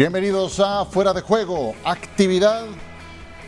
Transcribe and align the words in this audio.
Bienvenidos 0.00 0.58
a 0.60 0.86
Fuera 0.86 1.12
de 1.12 1.20
Juego, 1.20 1.74
actividad 1.84 2.64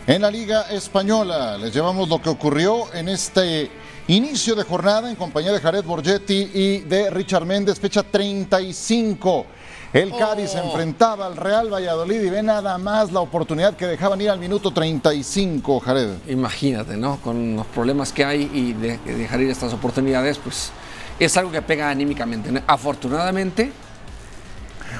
en 0.06 0.20
la 0.20 0.30
Liga 0.30 0.68
Española. 0.68 1.56
Les 1.56 1.72
llevamos 1.72 2.10
lo 2.10 2.20
que 2.20 2.28
ocurrió 2.28 2.92
en 2.92 3.08
este 3.08 3.70
inicio 4.08 4.54
de 4.54 4.62
jornada 4.62 5.08
en 5.08 5.16
compañía 5.16 5.50
de 5.50 5.60
Jared 5.60 5.82
Borgetti 5.82 6.50
y 6.52 6.78
de 6.80 7.08
Richard 7.08 7.46
Méndez, 7.46 7.80
fecha 7.80 8.02
35. 8.02 9.46
El 9.94 10.14
Cádiz 10.14 10.50
se 10.50 10.58
enfrentaba 10.58 11.24
al 11.24 11.38
Real 11.38 11.72
Valladolid 11.72 12.20
y 12.20 12.28
ve 12.28 12.42
nada 12.42 12.76
más 12.76 13.10
la 13.12 13.20
oportunidad 13.20 13.74
que 13.74 13.86
dejaban 13.86 14.20
ir 14.20 14.28
al 14.28 14.38
minuto 14.38 14.72
35, 14.72 15.80
Jared. 15.80 16.10
Imagínate, 16.28 16.98
¿no? 16.98 17.16
Con 17.22 17.56
los 17.56 17.66
problemas 17.68 18.12
que 18.12 18.26
hay 18.26 18.50
y 18.52 18.74
de, 18.74 18.98
dejar 18.98 19.40
ir 19.40 19.48
estas 19.48 19.72
oportunidades, 19.72 20.36
pues 20.36 20.70
es 21.18 21.34
algo 21.38 21.50
que 21.50 21.62
pega 21.62 21.88
anímicamente. 21.88 22.62
Afortunadamente, 22.66 23.72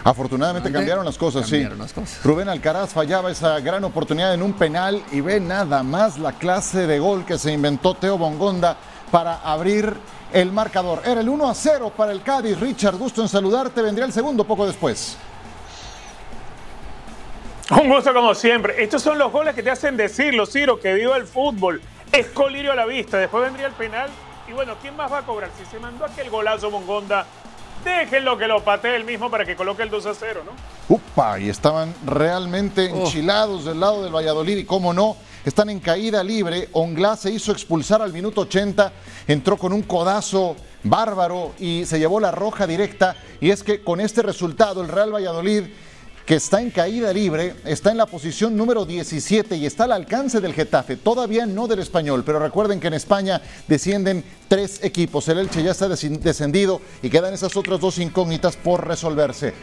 Afortunadamente 0.04 0.72
cambiaron 0.72 1.04
las 1.04 1.18
cosas, 1.18 1.42
cambiaron 1.42 1.76
sí. 1.76 1.82
las 1.82 1.92
cosas. 1.92 2.24
Rubén 2.24 2.48
Alcaraz 2.48 2.92
fallaba 2.92 3.30
esa 3.30 3.60
gran 3.60 3.84
oportunidad 3.84 4.34
en 4.34 4.42
un 4.42 4.52
penal 4.54 5.02
y 5.12 5.20
ve 5.20 5.40
nada 5.40 5.82
más 5.82 6.18
la 6.18 6.32
clase 6.32 6.86
de 6.86 6.98
gol 6.98 7.24
que 7.24 7.38
se 7.38 7.52
inventó 7.52 7.94
Teo 7.94 8.18
Bongonda 8.18 8.76
para 9.10 9.36
abrir 9.36 9.94
el 10.32 10.50
marcador. 10.52 11.02
Era 11.04 11.20
el 11.20 11.28
1 11.28 11.48
a 11.48 11.54
0 11.54 11.92
para 11.96 12.12
el 12.12 12.22
Cádiz. 12.22 12.58
Richard, 12.58 12.96
gusto 12.96 13.22
en 13.22 13.28
saludarte. 13.28 13.82
Vendría 13.82 14.06
el 14.06 14.12
segundo 14.12 14.44
poco 14.44 14.66
después. 14.66 15.16
Un 17.70 17.88
gusto 17.88 18.12
como 18.12 18.34
siempre. 18.34 18.82
Estos 18.82 19.02
son 19.02 19.18
los 19.18 19.30
goles 19.30 19.54
que 19.54 19.62
te 19.62 19.70
hacen 19.70 19.96
decirlo, 19.96 20.46
Ciro, 20.46 20.78
que 20.78 20.92
viva 20.94 21.16
el 21.16 21.26
fútbol. 21.26 21.80
Es 22.10 22.26
colirio 22.28 22.72
a 22.72 22.74
la 22.74 22.86
vista. 22.86 23.18
Después 23.18 23.44
vendría 23.44 23.66
el 23.66 23.72
penal. 23.72 24.10
Y 24.48 24.52
bueno, 24.52 24.74
¿quién 24.82 24.96
más 24.96 25.10
va 25.10 25.18
a 25.18 25.22
cobrar? 25.22 25.50
Si 25.58 25.64
se 25.66 25.78
mandó 25.78 26.04
aquel 26.04 26.28
golazo 26.28 26.70
Bongonda, 26.70 27.26
déjenlo 27.84 28.36
que 28.38 28.46
lo 28.46 28.62
patee 28.62 28.96
él 28.96 29.04
mismo 29.04 29.30
para 29.30 29.44
que 29.44 29.56
coloque 29.56 29.82
el 29.82 29.90
2 29.90 30.06
a 30.06 30.14
0, 30.14 30.42
¿no? 30.44 30.52
Upa, 30.94 31.38
y 31.38 31.48
estaban 31.48 31.94
realmente 32.04 32.86
enchilados 32.86 33.64
del 33.64 33.80
lado 33.80 34.02
del 34.02 34.14
Valladolid 34.14 34.58
y 34.58 34.64
cómo 34.64 34.92
no, 34.92 35.16
están 35.44 35.70
en 35.70 35.80
caída 35.80 36.22
libre. 36.22 36.68
Onglá 36.72 37.16
se 37.16 37.30
hizo 37.30 37.52
expulsar 37.52 38.02
al 38.02 38.12
minuto 38.12 38.42
80, 38.42 38.92
entró 39.26 39.56
con 39.56 39.72
un 39.72 39.82
codazo 39.82 40.56
bárbaro 40.84 41.52
y 41.58 41.84
se 41.84 41.98
llevó 41.98 42.20
la 42.20 42.30
roja 42.30 42.66
directa. 42.66 43.16
Y 43.40 43.50
es 43.50 43.62
que 43.62 43.82
con 43.82 44.00
este 44.00 44.22
resultado 44.22 44.82
el 44.82 44.88
Real 44.88 45.14
Valladolid 45.14 45.64
que 46.26 46.36
está 46.36 46.60
en 46.60 46.70
caída 46.70 47.12
libre, 47.12 47.54
está 47.64 47.90
en 47.90 47.96
la 47.96 48.06
posición 48.06 48.56
número 48.56 48.84
17 48.84 49.56
y 49.56 49.66
está 49.66 49.84
al 49.84 49.92
alcance 49.92 50.40
del 50.40 50.54
Getafe, 50.54 50.96
todavía 50.96 51.46
no 51.46 51.66
del 51.66 51.80
español, 51.80 52.22
pero 52.24 52.38
recuerden 52.38 52.78
que 52.78 52.86
en 52.86 52.94
España 52.94 53.42
descienden 53.66 54.24
tres 54.52 54.80
equipos, 54.82 55.26
el 55.28 55.38
Elche 55.38 55.62
ya 55.62 55.70
está 55.70 55.88
descendido 55.88 56.82
y 57.00 57.08
quedan 57.08 57.32
esas 57.32 57.56
otras 57.56 57.80
dos 57.80 57.96
incógnitas 57.96 58.54
por 58.54 58.86
resolverse. 58.86 59.54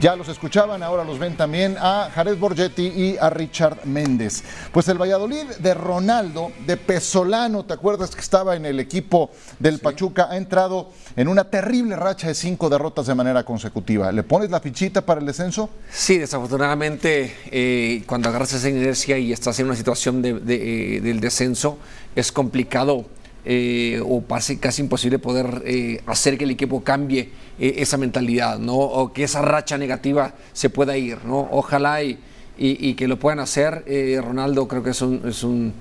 Ya 0.00 0.16
los 0.16 0.26
escuchaban, 0.30 0.82
ahora 0.82 1.04
los 1.04 1.18
ven 1.18 1.36
también 1.36 1.76
a 1.78 2.08
Jared 2.14 2.38
Borgetti 2.38 2.86
y 2.86 3.16
a 3.20 3.28
Richard 3.28 3.84
Méndez. 3.84 4.42
Pues 4.72 4.88
el 4.88 4.96
Valladolid 4.96 5.44
de 5.58 5.74
Ronaldo, 5.74 6.50
de 6.66 6.78
Pesolano, 6.78 7.66
¿te 7.66 7.74
acuerdas 7.74 8.14
que 8.14 8.22
estaba 8.22 8.56
en 8.56 8.64
el 8.64 8.80
equipo 8.80 9.28
del 9.58 9.80
Pachuca? 9.80 10.28
Ha 10.30 10.38
entrado 10.38 10.92
en 11.14 11.28
una 11.28 11.44
terrible 11.44 11.94
racha 11.94 12.28
de 12.28 12.34
cinco 12.34 12.70
derrotas 12.70 13.06
de 13.06 13.14
manera 13.14 13.44
consecutiva. 13.44 14.10
¿Le 14.12 14.22
pones 14.22 14.48
la 14.50 14.60
fichita 14.60 15.04
para 15.04 15.20
el 15.20 15.26
descenso? 15.26 15.68
Sí, 15.92 16.16
desafortunadamente, 16.16 17.36
eh, 17.50 18.02
cuando 18.06 18.30
agarras 18.30 18.54
esa 18.54 18.70
inercia 18.70 19.18
y 19.18 19.30
estás 19.30 19.60
en 19.60 19.66
una 19.66 19.76
situación 19.76 20.22
de, 20.22 20.40
de, 20.40 20.96
eh, 20.96 21.00
del 21.02 21.20
descenso, 21.20 21.76
es 22.16 22.32
complicado 22.32 23.04
eh, 23.50 24.02
o 24.04 24.22
casi, 24.26 24.58
casi 24.58 24.82
imposible 24.82 25.18
poder 25.18 25.62
eh, 25.64 26.02
hacer 26.04 26.36
que 26.36 26.44
el 26.44 26.50
equipo 26.50 26.84
cambie 26.84 27.30
eh, 27.58 27.76
esa 27.78 27.96
mentalidad, 27.96 28.58
¿no? 28.58 28.74
O 28.76 29.10
que 29.10 29.24
esa 29.24 29.40
racha 29.40 29.78
negativa 29.78 30.34
se 30.52 30.68
pueda 30.68 30.98
ir, 30.98 31.24
¿no? 31.24 31.48
Ojalá 31.50 32.02
y, 32.02 32.18
y, 32.58 32.90
y 32.90 32.92
que 32.92 33.08
lo 33.08 33.18
puedan 33.18 33.40
hacer. 33.40 33.86
Ronaldo 34.22 34.68
creo 34.68 34.82
que 34.82 34.90
es 34.90 35.00
un, 35.00 35.22
es 35.26 35.42
un 35.44 35.72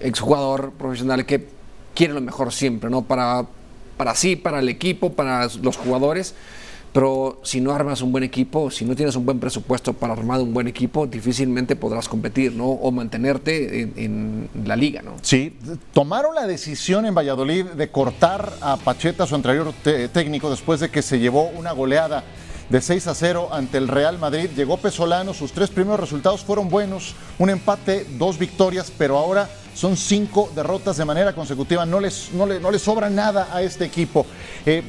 exjugador 0.00 0.72
profesional 0.72 1.24
que 1.24 1.46
quiere 1.94 2.12
lo 2.12 2.20
mejor 2.20 2.52
siempre, 2.52 2.90
¿no? 2.90 3.02
Para, 3.02 3.46
para 3.96 4.16
sí, 4.16 4.34
para 4.34 4.58
el 4.58 4.68
equipo, 4.68 5.12
para 5.12 5.46
los 5.62 5.76
jugadores 5.76 6.34
pero 6.92 7.40
si 7.42 7.60
no 7.60 7.72
armas 7.72 8.02
un 8.02 8.10
buen 8.10 8.24
equipo, 8.24 8.70
si 8.70 8.84
no 8.84 8.96
tienes 8.96 9.14
un 9.14 9.24
buen 9.24 9.38
presupuesto 9.38 9.92
para 9.92 10.12
armar 10.12 10.40
un 10.40 10.52
buen 10.52 10.66
equipo, 10.66 11.06
difícilmente 11.06 11.76
podrás 11.76 12.08
competir, 12.08 12.52
¿no? 12.52 12.66
O 12.66 12.90
mantenerte 12.90 13.82
en, 13.96 14.48
la 14.64 14.76
liga, 14.76 15.02
¿no? 15.02 15.14
Sí, 15.22 15.56
tomaron 15.92 16.34
la 16.34 16.46
decisión 16.46 17.06
en 17.06 17.14
Valladolid 17.14 17.64
de 17.66 17.90
cortar 17.90 18.52
a 18.60 18.76
Pacheta, 18.76 19.26
su 19.26 19.34
anterior 19.34 19.72
técnico, 20.12 20.50
después 20.50 20.80
de 20.80 20.90
que 20.90 21.02
se 21.02 21.18
llevó 21.18 21.48
una 21.48 21.72
goleada 21.72 22.24
de 22.70 22.80
6 22.80 23.06
a 23.08 23.14
0 23.14 23.48
ante 23.52 23.78
el 23.78 23.88
Real 23.88 24.18
Madrid. 24.18 24.48
Llegó 24.56 24.76
Pesolano, 24.76 25.34
sus 25.34 25.52
tres 25.52 25.70
primeros 25.70 26.00
resultados 26.00 26.42
fueron 26.42 26.68
buenos, 26.68 27.14
un 27.38 27.50
empate, 27.50 28.06
dos 28.18 28.38
victorias, 28.38 28.92
pero 28.96 29.18
ahora 29.18 29.48
son 29.74 29.96
cinco 29.96 30.50
derrotas 30.54 30.96
de 30.96 31.04
manera 31.04 31.34
consecutiva. 31.34 31.84
No 31.86 32.00
les, 32.00 32.32
no 32.32 32.46
le, 32.46 32.60
no 32.60 32.70
les 32.70 32.82
sobra 32.82 33.10
nada 33.10 33.48
a 33.52 33.62
este 33.62 33.84
equipo. 33.84 34.26
Eh, 34.66 34.82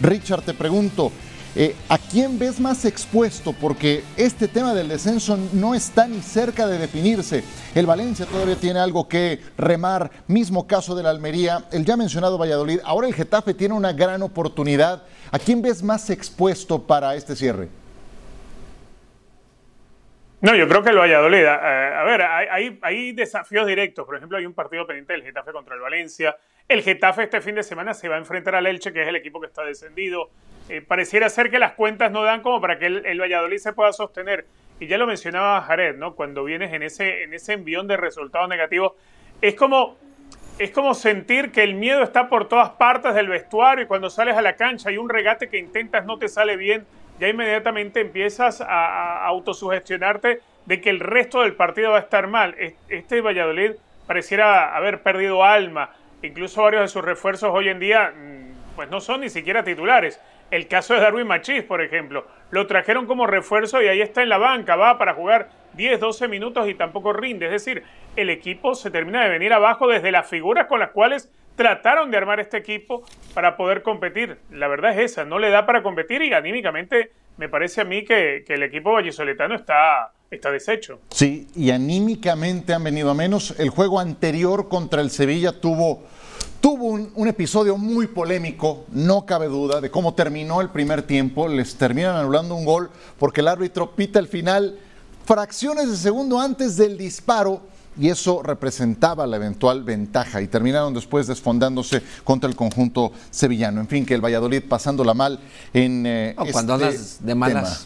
Richard, 0.00 0.42
te 0.42 0.54
pregunto, 0.54 1.12
eh, 1.54 1.76
¿a 1.90 1.98
quién 1.98 2.38
ves 2.38 2.58
más 2.58 2.86
expuesto? 2.86 3.52
Porque 3.52 4.02
este 4.16 4.48
tema 4.48 4.72
del 4.72 4.88
descenso 4.88 5.38
no 5.52 5.74
está 5.74 6.06
ni 6.06 6.20
cerca 6.22 6.66
de 6.66 6.78
definirse. 6.78 7.44
El 7.74 7.84
Valencia 7.84 8.24
todavía 8.24 8.56
tiene 8.56 8.78
algo 8.78 9.06
que 9.06 9.38
remar, 9.58 10.10
mismo 10.28 10.66
caso 10.66 10.94
de 10.94 11.02
la 11.02 11.10
Almería, 11.10 11.64
el 11.70 11.84
ya 11.84 11.96
mencionado 11.96 12.38
Valladolid. 12.38 12.80
Ahora 12.84 13.06
el 13.06 13.14
Getafe 13.14 13.52
tiene 13.52 13.74
una 13.74 13.92
gran 13.92 14.22
oportunidad. 14.22 15.02
¿A 15.30 15.38
quién 15.38 15.60
ves 15.60 15.82
más 15.82 16.08
expuesto 16.08 16.82
para 16.82 17.14
este 17.16 17.36
cierre? 17.36 17.68
No, 20.40 20.56
yo 20.56 20.66
creo 20.66 20.82
que 20.82 20.90
el 20.90 20.98
Valladolid. 20.98 21.44
A, 21.44 22.00
a 22.00 22.04
ver, 22.04 22.22
hay, 22.22 22.46
hay, 22.50 22.78
hay, 22.82 23.12
desafíos 23.12 23.66
directos. 23.66 24.06
Por 24.06 24.16
ejemplo, 24.16 24.38
hay 24.38 24.46
un 24.46 24.54
partido 24.54 24.86
pendiente 24.86 25.12
del 25.12 25.22
Getafe 25.22 25.52
contra 25.52 25.74
el 25.74 25.80
Valencia. 25.80 26.34
El 26.68 26.82
Getafe 26.82 27.24
este 27.24 27.40
fin 27.40 27.54
de 27.54 27.62
semana 27.62 27.94
se 27.94 28.08
va 28.08 28.16
a 28.16 28.18
enfrentar 28.18 28.54
al 28.54 28.66
Elche, 28.66 28.92
que 28.92 29.02
es 29.02 29.08
el 29.08 29.16
equipo 29.16 29.40
que 29.40 29.46
está 29.46 29.62
descendido. 29.64 30.30
Eh, 30.68 30.80
pareciera 30.80 31.28
ser 31.28 31.50
que 31.50 31.58
las 31.58 31.72
cuentas 31.72 32.10
no 32.10 32.22
dan 32.22 32.40
como 32.40 32.60
para 32.60 32.78
que 32.78 32.86
el, 32.86 33.20
Valladolid 33.20 33.58
se 33.58 33.72
pueda 33.72 33.92
sostener. 33.92 34.46
Y 34.80 34.86
ya 34.86 34.96
lo 34.96 35.06
mencionaba 35.06 35.60
Jared, 35.62 35.96
¿no? 35.96 36.14
Cuando 36.14 36.44
vienes 36.44 36.72
en 36.72 36.82
ese, 36.82 37.24
en 37.24 37.34
ese 37.34 37.52
envión 37.52 37.86
de 37.88 37.96
resultados 37.96 38.48
negativos, 38.48 38.92
es 39.40 39.54
como, 39.54 39.96
es 40.58 40.70
como 40.70 40.94
sentir 40.94 41.52
que 41.52 41.62
el 41.62 41.74
miedo 41.74 42.02
está 42.02 42.28
por 42.28 42.48
todas 42.48 42.70
partes 42.70 43.14
del 43.14 43.28
vestuario 43.28 43.84
y 43.84 43.86
cuando 43.86 44.08
sales 44.08 44.36
a 44.36 44.42
la 44.42 44.56
cancha 44.56 44.88
hay 44.88 44.96
un 44.96 45.08
regate 45.08 45.48
que 45.48 45.58
intentas 45.58 46.06
no 46.06 46.18
te 46.18 46.28
sale 46.28 46.56
bien, 46.56 46.86
ya 47.20 47.28
inmediatamente 47.28 48.00
empiezas 48.00 48.60
a, 48.60 48.66
a 48.66 49.26
autosugestionarte 49.26 50.40
de 50.66 50.80
que 50.80 50.90
el 50.90 51.00
resto 51.00 51.42
del 51.42 51.54
partido 51.54 51.90
va 51.90 51.98
a 51.98 52.00
estar 52.00 52.26
mal. 52.26 52.56
Este 52.88 53.20
Valladolid 53.20 53.72
pareciera 54.06 54.74
haber 54.74 55.02
perdido 55.02 55.44
alma. 55.44 55.90
Incluso 56.22 56.62
varios 56.62 56.82
de 56.82 56.88
sus 56.88 57.04
refuerzos 57.04 57.50
hoy 57.52 57.68
en 57.68 57.80
día 57.80 58.12
pues 58.76 58.88
no 58.90 59.00
son 59.00 59.20
ni 59.20 59.28
siquiera 59.28 59.64
titulares. 59.64 60.20
El 60.50 60.68
caso 60.68 60.94
de 60.94 61.00
Darwin 61.00 61.26
Machís, 61.26 61.62
por 61.62 61.80
ejemplo, 61.80 62.26
lo 62.50 62.66
trajeron 62.66 63.06
como 63.06 63.26
refuerzo 63.26 63.82
y 63.82 63.88
ahí 63.88 64.02
está 64.02 64.22
en 64.22 64.28
la 64.28 64.38
banca, 64.38 64.76
va 64.76 64.98
para 64.98 65.14
jugar 65.14 65.48
10, 65.74 65.98
12 65.98 66.28
minutos 66.28 66.68
y 66.68 66.74
tampoco 66.74 67.12
rinde. 67.12 67.46
Es 67.46 67.52
decir, 67.52 67.82
el 68.16 68.28
equipo 68.28 68.74
se 68.74 68.90
termina 68.90 69.22
de 69.22 69.30
venir 69.30 69.52
abajo 69.52 69.86
desde 69.88 70.12
las 70.12 70.28
figuras 70.28 70.66
con 70.66 70.80
las 70.80 70.90
cuales 70.90 71.30
trataron 71.56 72.10
de 72.10 72.18
armar 72.18 72.40
este 72.40 72.58
equipo 72.58 73.02
para 73.34 73.56
poder 73.56 73.82
competir. 73.82 74.38
La 74.50 74.68
verdad 74.68 74.92
es 74.92 75.12
esa, 75.12 75.24
no 75.24 75.38
le 75.38 75.50
da 75.50 75.64
para 75.64 75.82
competir 75.82 76.22
y 76.22 76.32
anímicamente 76.34 77.12
me 77.38 77.48
parece 77.48 77.80
a 77.80 77.84
mí 77.84 78.04
que, 78.04 78.44
que 78.46 78.54
el 78.54 78.62
equipo 78.62 78.92
vallisoletano 78.92 79.54
está, 79.54 80.12
está 80.30 80.50
deshecho. 80.50 81.00
Sí, 81.10 81.48
y 81.54 81.70
anímicamente 81.70 82.74
han 82.74 82.84
venido 82.84 83.10
a 83.10 83.14
menos. 83.14 83.58
El 83.58 83.70
juego 83.70 84.00
anterior 84.00 84.68
contra 84.68 85.00
el 85.00 85.10
Sevilla 85.10 85.60
tuvo 85.60 86.02
Tuvo 86.62 86.86
un, 86.86 87.12
un, 87.14 87.28
episodio 87.28 87.76
muy 87.76 88.06
polémico, 88.06 88.86
no 88.92 89.26
cabe 89.26 89.48
duda, 89.48 89.82
de 89.82 89.90
cómo 89.90 90.14
terminó 90.14 90.62
el 90.62 90.70
primer 90.70 91.02
tiempo. 91.02 91.46
Les 91.46 91.74
terminan 91.74 92.16
anulando 92.16 92.54
un 92.54 92.64
gol 92.64 92.88
porque 93.18 93.42
el 93.42 93.48
árbitro 93.48 93.94
pita 93.94 94.18
el 94.18 94.28
final 94.28 94.78
fracciones 95.24 95.90
de 95.90 95.96
segundo 95.96 96.40
antes 96.40 96.76
del 96.76 96.96
disparo 96.96 97.60
y 97.98 98.08
eso 98.08 98.42
representaba 98.42 99.26
la 99.26 99.36
eventual 99.36 99.82
ventaja 99.84 100.40
y 100.40 100.48
terminaron 100.48 100.94
después 100.94 101.26
desfondándose 101.26 102.02
contra 102.24 102.48
el 102.48 102.56
conjunto 102.56 103.12
sevillano. 103.30 103.80
En 103.80 103.88
fin, 103.88 104.06
que 104.06 104.14
el 104.14 104.24
Valladolid 104.24 104.62
pasándola 104.66 105.14
mal 105.14 105.40
en... 105.74 106.06
Eh, 106.06 106.34
no, 106.36 106.46
cuando 106.52 106.74
este 106.74 106.86
andas 106.86 107.18
de 107.20 107.34
malas... 107.34 107.78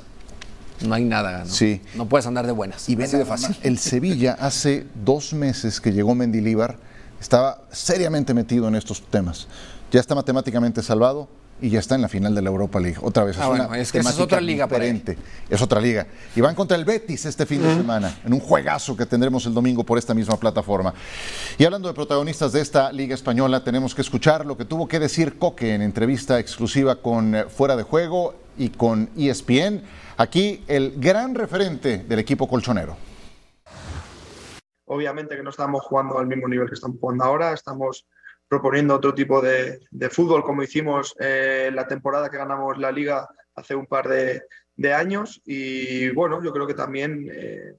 Tema. 0.78 0.88
No 0.88 0.94
hay 0.94 1.04
nada, 1.04 1.44
¿no? 1.44 1.50
Sí. 1.50 1.80
No 1.94 2.06
puedes 2.06 2.26
andar 2.26 2.46
de 2.46 2.52
buenas. 2.52 2.86
Y 2.88 2.96
ven 2.96 3.10
de 3.10 3.24
fácil. 3.24 3.56
El 3.62 3.78
Sevilla 3.78 4.36
hace 4.38 4.86
dos 5.06 5.32
meses 5.32 5.80
que 5.80 5.90
llegó 5.90 6.14
Mendilíbar 6.14 6.76
estaba 7.20 7.62
seriamente 7.70 8.34
metido 8.34 8.68
en 8.68 8.74
estos 8.74 9.02
temas. 9.02 9.48
Ya 9.90 10.00
está 10.00 10.14
matemáticamente 10.14 10.82
salvado, 10.82 11.28
y 11.60 11.70
ya 11.70 11.78
está 11.78 11.94
en 11.94 12.02
la 12.02 12.08
final 12.08 12.34
de 12.34 12.42
la 12.42 12.50
Europa 12.50 12.78
League. 12.78 12.98
Otra 13.00 13.24
vez, 13.24 13.36
es, 13.36 13.42
Ah, 13.42 13.48
una 13.48 13.66
bueno, 13.66 13.82
es 13.82 13.90
que 13.90 13.98
es 13.98 14.18
otra 14.18 14.40
liga 14.40 14.66
diferente. 14.66 15.16
Es 15.48 15.62
otra 15.62 15.80
liga. 15.80 16.06
Y 16.34 16.40
van 16.40 16.54
contra 16.54 16.76
el 16.76 16.84
Betis 16.84 17.24
este 17.24 17.46
fin 17.46 17.62
de 17.62 17.74
semana, 17.74 18.18
en 18.24 18.32
un 18.32 18.40
juegazo 18.40 18.96
que 18.96 19.06
tendremos 19.06 19.46
el 19.46 19.54
domingo 19.54 19.84
por 19.84 19.98
esta 19.98 20.12
misma 20.12 20.36
plataforma. 20.36 20.92
Y 21.58 21.64
hablando 21.64 21.88
de 21.88 21.94
protagonistas 21.94 22.52
de 22.52 22.60
esta 22.60 22.92
liga 22.92 23.14
española, 23.14 23.64
tenemos 23.64 23.94
que 23.94 24.02
escuchar 24.02 24.44
lo 24.44 24.56
que 24.56 24.64
tuvo 24.64 24.86
que 24.86 24.98
decir 24.98 25.38
Coque 25.38 25.74
en 25.74 25.82
entrevista 25.82 26.38
exclusiva 26.38 26.96
con 26.96 27.34
eh, 27.34 27.44
Fuera 27.44 27.76
de 27.76 27.82
Juego 27.82 28.34
y 28.58 28.70
con 28.70 29.08
ESPN. 29.16 29.82
Aquí 30.18 30.62
el 30.66 30.94
gran 30.96 31.34
referente 31.34 31.98
del 31.98 32.18
equipo 32.18 32.48
colchonero. 32.48 32.96
Obviamente 34.86 35.36
que 35.36 35.42
no 35.42 35.50
estamos 35.50 35.82
jugando 35.84 36.18
al 36.18 36.26
mismo 36.26 36.48
nivel 36.48 36.68
que 36.68 36.74
estamos 36.74 36.98
jugando 37.00 37.24
ahora, 37.24 37.52
estamos 37.52 38.06
proponiendo 38.48 38.94
otro 38.94 39.14
tipo 39.14 39.40
de, 39.40 39.80
fútbol 40.10 40.44
como 40.44 40.62
hicimos 40.62 41.14
eh, 41.18 41.70
la 41.74 41.86
temporada 41.86 42.30
que 42.30 42.38
ganamos 42.38 42.78
la 42.78 42.92
liga 42.92 43.28
hace 43.54 43.74
un 43.74 43.86
par 43.86 44.08
de, 44.08 44.42
años. 44.94 45.42
Y 45.44 46.10
bueno, 46.10 46.42
yo 46.42 46.52
creo 46.52 46.66
que 46.66 46.74
también 46.74 47.28
eh, 47.32 47.74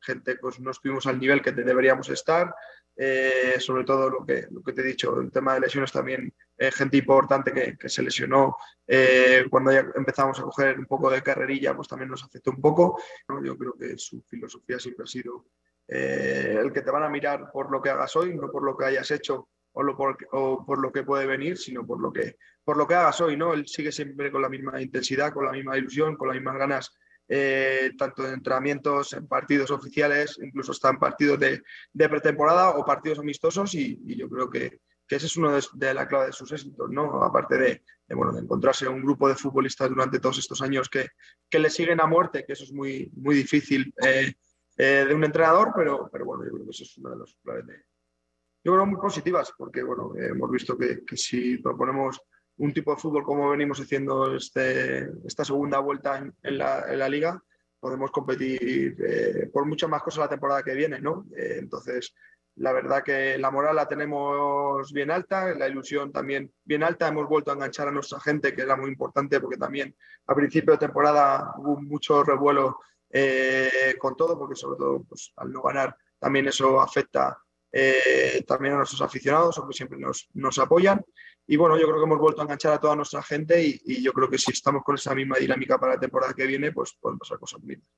gente 0.00 0.36
pues 0.36 0.60
no 0.60 0.70
estuvimos 0.70 1.06
al 1.06 1.18
nivel 1.18 1.42
que 1.42 1.52
deberíamos 1.52 2.08
estar, 2.08 2.54
eh, 2.96 3.56
sobre 3.58 3.84
todo 3.84 4.10
lo 4.10 4.26
que, 4.26 4.46
lo 4.50 4.62
que 4.62 4.72
te 4.72 4.80
he 4.80 4.84
dicho, 4.84 5.20
el 5.20 5.30
tema 5.30 5.54
de 5.54 5.60
lesiones 5.60 5.92
también, 5.92 6.34
eh, 6.56 6.72
gente 6.72 6.96
importante 6.96 7.52
que, 7.52 7.88
se 7.88 8.02
lesionó. 8.02 8.56
Eh, 8.86 9.46
cuando 9.50 9.72
ya 9.72 9.86
empezamos 9.94 10.38
a 10.40 10.42
coger 10.42 10.78
un 10.78 10.86
poco 10.86 11.10
de 11.10 11.22
carrerilla, 11.22 11.76
pues 11.76 11.88
también 11.88 12.10
nos 12.10 12.24
afectó 12.24 12.50
un 12.50 12.60
poco. 12.60 13.00
Yo 13.44 13.56
creo 13.56 13.74
que 13.74 13.96
su 13.98 14.22
filosofía 14.22 14.78
siempre 14.78 15.04
ha 15.04 15.06
sido 15.06 15.46
eh, 15.88 16.58
el 16.60 16.72
que 16.72 16.82
te 16.82 16.90
van 16.90 17.02
a 17.02 17.08
mirar 17.08 17.50
por 17.50 17.70
lo 17.70 17.80
que 17.80 17.90
hagas 17.90 18.14
hoy, 18.16 18.34
no 18.34 18.50
por 18.50 18.62
lo 18.62 18.76
que 18.76 18.84
hayas 18.84 19.10
hecho 19.10 19.48
o, 19.72 20.64
por, 20.66 20.78
lo 20.78 20.92
que 20.92 21.02
puede 21.02 21.26
venir, 21.26 21.56
sino 21.56 21.86
por 21.86 22.00
lo 22.00 22.12
que, 22.12 22.36
por 22.64 22.76
lo 22.76 22.86
que 22.86 22.94
hagas 22.94 23.20
hoy. 23.20 23.36
¿no? 23.36 23.54
Él 23.54 23.66
sigue 23.66 23.92
siempre 23.92 24.30
con 24.30 24.42
la 24.42 24.48
misma 24.48 24.80
intensidad, 24.80 25.32
con 25.32 25.44
la 25.44 25.52
misma 25.52 25.78
ilusión, 25.78 26.16
con 26.16 26.28
las 26.28 26.36
mismas 26.36 26.58
ganas 26.58 26.92
eh, 27.28 27.92
tanto 27.98 28.26
en 28.26 28.34
entrenamientos, 28.34 29.12
en 29.12 29.28
partidos 29.28 29.70
oficiales, 29.70 30.38
incluso 30.42 30.72
está 30.72 30.90
en 30.90 30.98
partidos 30.98 31.38
de, 31.38 32.08
pretemporada 32.08 32.70
o 32.70 32.84
partidos 32.84 33.18
amistosos 33.18 33.74
y, 33.74 34.00
yo 34.16 34.28
creo 34.30 34.48
que, 34.48 34.80
que 35.06 35.16
ese 35.16 35.26
es 35.26 35.36
uno 35.36 35.52
de, 35.52 35.62
de, 35.74 35.94
la 35.94 36.08
clave 36.08 36.26
de 36.26 36.32
sus 36.32 36.50
éxitos, 36.52 36.88
¿no? 36.90 37.22
Aparte 37.22 37.58
de, 37.58 37.82
de, 38.06 38.14
bueno, 38.14 38.32
de 38.32 38.40
encontrarse 38.40 38.88
un 38.88 39.02
grupo 39.02 39.28
de 39.28 39.34
futbolistas 39.34 39.90
durante 39.90 40.20
todos 40.20 40.38
estos 40.38 40.62
años 40.62 40.88
que, 40.88 41.08
que 41.50 41.58
le 41.58 41.68
siguen 41.68 42.00
a 42.00 42.06
muerte, 42.06 42.44
que 42.46 42.54
eso 42.54 42.64
es 42.64 42.72
muy, 42.72 43.10
muy 43.14 43.36
difícil 43.36 43.92
eh, 44.02 44.32
eh, 44.78 45.04
de 45.08 45.14
un 45.14 45.24
entrenador, 45.24 45.72
pero, 45.74 46.08
pero 46.10 46.24
bueno, 46.24 46.44
yo 46.44 46.52
creo 46.52 46.64
que 46.64 46.70
eso 46.70 46.84
es 46.84 46.98
una 46.98 47.10
de 47.10 47.16
las 47.16 47.36
claves 47.42 47.66
de... 47.66 47.74
Yo 48.64 48.72
creo 48.72 48.86
muy 48.86 49.00
positivas, 49.00 49.52
porque 49.58 49.82
bueno, 49.82 50.12
hemos 50.16 50.50
visto 50.50 50.78
que, 50.78 51.04
que 51.04 51.16
si 51.16 51.58
proponemos 51.58 52.20
un 52.58 52.72
tipo 52.72 52.94
de 52.94 53.00
fútbol 53.00 53.24
como 53.24 53.50
venimos 53.50 53.80
haciendo 53.80 54.34
este, 54.36 55.08
esta 55.26 55.44
segunda 55.44 55.78
vuelta 55.80 56.18
en, 56.18 56.34
en, 56.42 56.58
la, 56.58 56.84
en 56.92 56.98
la, 56.98 57.08
liga, 57.08 57.42
podemos 57.80 58.10
competir 58.10 58.96
eh, 59.04 59.50
por 59.52 59.66
muchas 59.66 59.90
más 59.90 60.02
cosas 60.02 60.20
la 60.20 60.28
temporada 60.28 60.62
que 60.62 60.74
viene, 60.74 61.00
¿no? 61.00 61.26
Eh, 61.36 61.56
entonces, 61.58 62.14
la 62.56 62.72
verdad 62.72 63.02
que 63.02 63.38
la 63.38 63.50
moral 63.50 63.76
la 63.76 63.86
tenemos 63.86 64.92
bien 64.92 65.10
alta, 65.10 65.54
la 65.54 65.68
ilusión 65.68 66.12
también 66.12 66.52
bien 66.64 66.82
alta, 66.82 67.08
hemos 67.08 67.28
vuelto 67.28 67.50
a 67.50 67.54
enganchar 67.54 67.88
a 67.88 67.92
nuestra 67.92 68.20
gente, 68.20 68.54
que 68.54 68.62
era 68.62 68.76
muy 68.76 68.90
importante 68.90 69.40
porque 69.40 69.56
también 69.56 69.94
a 70.26 70.34
principio 70.34 70.72
de 70.72 70.78
temporada 70.78 71.54
hubo 71.58 71.80
mucho 71.80 72.24
revuelo 72.24 72.78
eh, 73.10 73.94
con 73.98 74.16
todo, 74.16 74.38
porque 74.38 74.54
sobre 74.54 74.78
todo 74.78 75.02
pues, 75.04 75.32
al 75.36 75.52
no 75.52 75.62
ganar 75.62 75.96
también 76.18 76.48
eso 76.48 76.80
afecta 76.80 77.38
eh, 77.70 78.44
también 78.46 78.74
a 78.74 78.78
nuestros 78.78 79.00
aficionados, 79.02 79.58
aunque 79.58 79.74
siempre 79.74 79.98
nos, 79.98 80.28
nos, 80.34 80.58
apoyan. 80.58 81.04
Y 81.46 81.56
bueno, 81.56 81.78
yo 81.78 81.84
creo 81.86 81.98
que 81.98 82.04
hemos 82.04 82.18
vuelto 82.18 82.40
a 82.40 82.44
enganchar 82.44 82.72
a 82.72 82.80
toda 82.80 82.96
nuestra 82.96 83.22
gente 83.22 83.62
y, 83.62 83.80
y, 83.84 84.02
yo 84.02 84.12
creo 84.12 84.28
que 84.28 84.38
si 84.38 84.52
estamos 84.52 84.82
con 84.82 84.96
esa 84.96 85.14
misma 85.14 85.36
dinámica 85.38 85.78
para 85.78 85.94
la 85.94 86.00
temporada 86.00 86.34
que 86.34 86.46
viene, 86.46 86.72
pues 86.72 86.96
pueden 87.00 87.18
pasar 87.18 87.38
cosas 87.38 87.60
bonitas. 87.60 87.88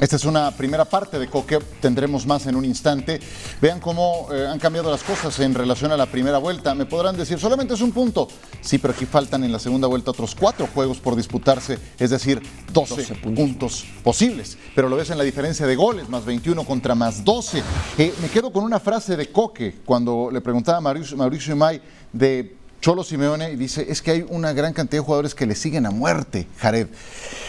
Esta 0.00 0.14
es 0.14 0.24
una 0.24 0.52
primera 0.52 0.84
parte 0.84 1.18
de 1.18 1.26
Coque, 1.26 1.58
tendremos 1.80 2.24
más 2.24 2.46
en 2.46 2.54
un 2.54 2.64
instante. 2.64 3.18
Vean 3.60 3.80
cómo 3.80 4.28
eh, 4.32 4.46
han 4.46 4.60
cambiado 4.60 4.92
las 4.92 5.02
cosas 5.02 5.36
en 5.40 5.52
relación 5.54 5.90
a 5.90 5.96
la 5.96 6.06
primera 6.06 6.38
vuelta. 6.38 6.72
Me 6.76 6.86
podrán 6.86 7.16
decir, 7.16 7.36
solamente 7.40 7.74
es 7.74 7.80
un 7.80 7.90
punto. 7.90 8.28
Sí, 8.60 8.78
pero 8.78 8.94
aquí 8.94 9.06
faltan 9.06 9.42
en 9.42 9.50
la 9.50 9.58
segunda 9.58 9.88
vuelta 9.88 10.12
otros 10.12 10.36
cuatro 10.36 10.68
juegos 10.72 10.98
por 10.98 11.16
disputarse, 11.16 11.80
es 11.98 12.10
decir, 12.10 12.40
12, 12.72 12.94
12 12.94 13.14
puntos. 13.16 13.44
puntos. 13.44 13.84
posibles. 14.04 14.56
Pero 14.72 14.88
lo 14.88 14.94
ves 14.94 15.10
en 15.10 15.18
la 15.18 15.24
diferencia 15.24 15.66
de 15.66 15.74
goles, 15.74 16.08
más 16.08 16.24
21 16.24 16.62
contra 16.64 16.94
más 16.94 17.24
12. 17.24 17.60
Eh, 17.98 18.14
me 18.22 18.28
quedo 18.28 18.52
con 18.52 18.62
una 18.62 18.78
frase 18.78 19.16
de 19.16 19.32
Coque 19.32 19.78
cuando 19.84 20.30
le 20.30 20.40
preguntaba 20.40 20.78
a 20.78 20.80
Mauricio, 20.80 21.16
Mauricio 21.16 21.52
Imay 21.54 21.82
de 22.12 22.56
Cholo 22.80 23.02
Simeone 23.02 23.52
y 23.52 23.56
dice, 23.56 23.86
es 23.88 24.02
que 24.02 24.12
hay 24.12 24.26
una 24.28 24.52
gran 24.52 24.72
cantidad 24.72 25.02
de 25.02 25.04
jugadores 25.06 25.34
que 25.34 25.46
le 25.46 25.54
siguen 25.54 25.86
a 25.86 25.90
muerte, 25.90 26.46
Jared. 26.58 26.86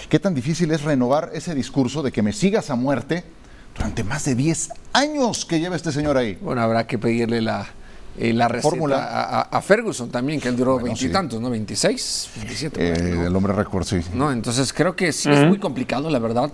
¿Qué 0.09 0.19
tan 0.19 0.33
difícil 0.33 0.71
es 0.71 0.81
renovar 0.81 1.31
ese 1.33 1.53
discurso 1.53 2.01
de 2.01 2.11
que 2.11 2.21
me 2.23 2.33
sigas 2.33 2.69
a 2.71 2.75
muerte 2.75 3.23
durante 3.75 4.03
más 4.03 4.25
de 4.25 4.35
10 4.35 4.69
años 4.93 5.45
que 5.45 5.59
lleva 5.59 5.75
este 5.75 5.91
señor 5.91 6.17
ahí? 6.17 6.37
Bueno, 6.41 6.61
habrá 6.61 6.87
que 6.87 6.97
pedirle 6.97 7.41
la, 7.41 7.67
eh, 8.17 8.33
la 8.33 8.47
receta 8.47 9.03
a, 9.05 9.41
a, 9.41 9.61
Ferguson 9.61 10.09
también, 10.09 10.41
que 10.41 10.49
él 10.49 10.57
duró 10.57 10.79
veintitantos, 10.79 11.39
bueno, 11.39 11.55
sí. 11.55 11.61
¿no? 11.61 11.65
26, 11.67 12.29
27. 12.37 12.87
Eh, 12.87 13.15
¿no? 13.15 13.27
El 13.27 13.35
hombre 13.35 13.53
récord, 13.53 13.85
sí. 13.85 13.99
No, 14.15 14.31
entonces 14.31 14.73
creo 14.73 14.95
que 14.95 15.11
sí 15.11 15.29
uh 15.29 15.31
-huh. 15.33 15.41
es 15.43 15.47
muy 15.47 15.59
complicado, 15.59 16.09
la 16.09 16.19
verdad. 16.19 16.51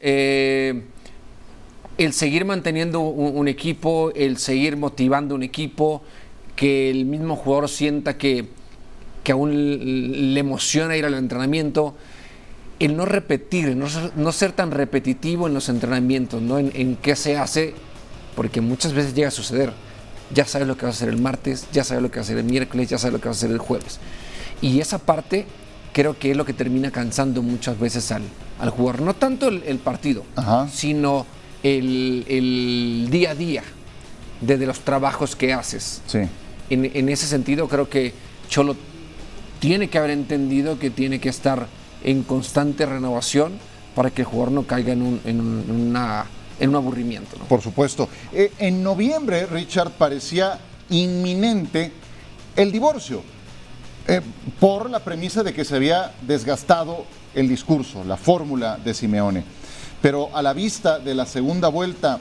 Eh, 0.00 0.82
el 1.96 2.12
seguir 2.12 2.44
manteniendo 2.44 3.00
un, 3.00 3.36
un 3.36 3.48
equipo, 3.48 4.10
el 4.14 4.36
seguir 4.36 4.76
motivando 4.76 5.34
un 5.34 5.44
equipo, 5.44 6.02
que 6.56 6.90
el 6.90 7.04
mismo 7.04 7.36
jugador 7.36 7.68
sienta 7.68 8.16
que, 8.16 8.48
que 9.22 9.32
aún 9.32 10.34
le 10.34 10.40
emociona 10.40 10.96
ir 10.96 11.04
al 11.04 11.14
entrenamiento, 11.14 11.94
el 12.78 12.96
no 12.96 13.04
repetir, 13.04 13.76
no 13.76 13.88
ser, 13.88 14.12
no 14.16 14.32
ser 14.32 14.52
tan 14.52 14.70
repetitivo 14.70 15.46
en 15.46 15.54
los 15.54 15.68
entrenamientos, 15.68 16.42
¿no? 16.42 16.58
En, 16.58 16.72
en, 16.74 16.96
qué 16.96 17.14
se 17.14 17.36
hace, 17.36 17.74
porque 18.34 18.60
muchas 18.60 18.92
veces 18.92 19.14
llega 19.14 19.28
a 19.28 19.32
suceder. 19.32 19.72
Ya 20.34 20.44
sabes 20.44 20.66
lo 20.66 20.76
que 20.76 20.86
vas 20.86 20.96
a 20.96 20.98
hacer 20.98 21.08
el 21.10 21.20
martes, 21.20 21.68
ya 21.72 21.84
sabes 21.84 22.02
lo 22.02 22.10
que 22.10 22.18
vas 22.18 22.28
a 22.28 22.32
hacer 22.32 22.38
el 22.38 22.50
miércoles, 22.50 22.88
ya 22.88 22.98
sabes 22.98 23.12
lo 23.12 23.20
que 23.20 23.28
vas 23.28 23.36
a 23.36 23.40
hacer 23.40 23.50
el 23.50 23.58
jueves. 23.58 24.00
Y 24.60 24.80
esa 24.80 24.98
parte 24.98 25.46
creo 25.92 26.18
que 26.18 26.32
es 26.32 26.36
lo 26.36 26.44
que 26.44 26.52
termina 26.52 26.90
cansando 26.90 27.42
muchas 27.42 27.78
veces 27.78 28.10
al, 28.10 28.22
al 28.58 28.70
jugador. 28.70 29.02
No 29.02 29.14
tanto 29.14 29.48
el, 29.48 29.62
el 29.64 29.78
partido, 29.78 30.24
Ajá. 30.34 30.68
sino 30.68 31.26
el, 31.62 32.24
el, 32.28 33.08
día 33.10 33.30
a 33.30 33.34
día 33.34 33.62
desde 34.40 34.66
los 34.66 34.80
trabajos 34.80 35.36
que 35.36 35.52
haces. 35.52 36.02
Sí 36.06 36.20
en, 36.70 37.08
ese 37.08 37.26
sentido 37.26 37.68
creo 37.68 37.88
que 37.88 38.12
Cholo 38.48 38.76
tiene 39.60 39.88
que 39.88 39.98
haber 39.98 40.10
entendido 40.10 40.78
que 40.78 40.90
tiene 40.90 41.20
que 41.20 41.28
estar 41.28 41.66
en 42.04 42.22
constante 42.22 42.86
renovación 42.86 43.52
para 43.94 44.10
que 44.10 44.22
el 44.22 44.26
jugador 44.26 44.52
no 44.52 44.62
caiga 44.64 44.92
en 44.92 45.02
un, 45.02 45.20
en 45.24 45.40
un, 46.68 46.76
aburrimiento. 46.76 47.36
Por 47.48 47.62
supuesto. 47.62 48.08
Eh, 48.32 48.52
en 48.58 48.82
noviembre, 48.82 49.46
Richard, 49.46 49.92
parecía 49.92 50.58
inminente 50.90 51.92
el 52.54 52.70
divorcio 52.70 53.22
eh, 54.08 54.20
por 54.60 54.88
la 54.90 55.00
premisa 55.00 55.42
de 55.42 55.52
que 55.52 55.64
se 55.64 55.76
había 55.76 56.14
desgastado 56.22 57.06
el 57.34 57.48
discurso, 57.48 58.04
la 58.04 58.16
fórmula 58.16 58.78
de 58.82 58.94
Simeone. 58.94 59.44
Pero 60.00 60.30
a 60.34 60.42
la 60.42 60.52
vista 60.52 60.98
de 60.98 61.14
la 61.14 61.26
segunda 61.26 61.68
vuelta, 61.68 62.20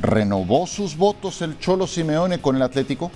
¿renovó 0.00 0.66
sus 0.66 0.96
votos 0.96 1.42
el 1.42 1.58
Cholo 1.58 1.86
Simeone 1.86 2.40
con 2.40 2.56
el 2.56 2.62
Atlético? 2.62 3.10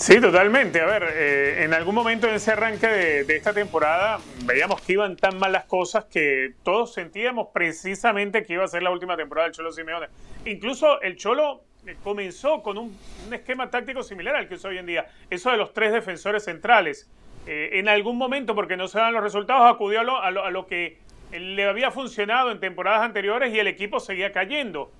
Sí, 0.00 0.18
totalmente. 0.18 0.80
A 0.80 0.86
ver, 0.86 1.04
eh, 1.12 1.62
en 1.62 1.74
algún 1.74 1.94
momento 1.94 2.26
en 2.26 2.34
ese 2.34 2.52
arranque 2.52 2.86
de, 2.86 3.36
esta 3.36 3.52
temporada 3.52 4.18
veíamos 4.46 4.80
que 4.80 4.94
iban 4.94 5.14
tan 5.14 5.38
mal 5.38 5.52
las 5.52 5.66
cosas 5.66 6.06
que 6.06 6.54
todos 6.64 6.94
sentíamos 6.94 7.48
precisamente 7.52 8.42
que 8.42 8.54
iba 8.54 8.64
a 8.64 8.68
ser 8.68 8.82
la 8.82 8.92
última 8.92 9.14
temporada 9.18 9.48
del 9.48 9.54
Cholo 9.54 9.72
Simeone. 9.72 10.06
Incluso 10.46 11.02
el 11.02 11.16
Cholo 11.16 11.64
comenzó 12.02 12.62
con 12.62 12.78
un, 12.78 12.96
un 13.26 13.34
esquema 13.34 13.68
táctico 13.68 14.02
similar 14.02 14.36
al 14.36 14.48
que 14.48 14.54
usa 14.54 14.70
hoy 14.70 14.78
en 14.78 14.86
día, 14.86 15.06
eso 15.28 15.50
de 15.50 15.58
los 15.58 15.74
tres 15.74 15.92
defensores 15.92 16.44
centrales. 16.44 17.10
Eh, 17.46 17.78
en 17.78 17.86
algún 17.86 18.16
momento, 18.16 18.54
porque 18.54 18.78
no 18.78 18.88
se 18.88 18.98
dan 18.98 19.12
los 19.12 19.22
resultados, 19.22 19.70
acudió 19.70 20.00
a 20.00 20.04
lo, 20.04 20.22
a 20.22 20.30
lo, 20.30 20.44
a 20.46 20.50
lo 20.50 20.66
que 20.66 20.96
le 21.30 21.64
había 21.66 21.90
funcionado 21.90 22.50
en 22.50 22.58
temporadas 22.58 23.02
anteriores 23.02 23.54
y 23.54 23.58
el 23.58 23.66
equipo 23.66 24.00
seguía 24.00 24.32
cayendo 24.32 24.90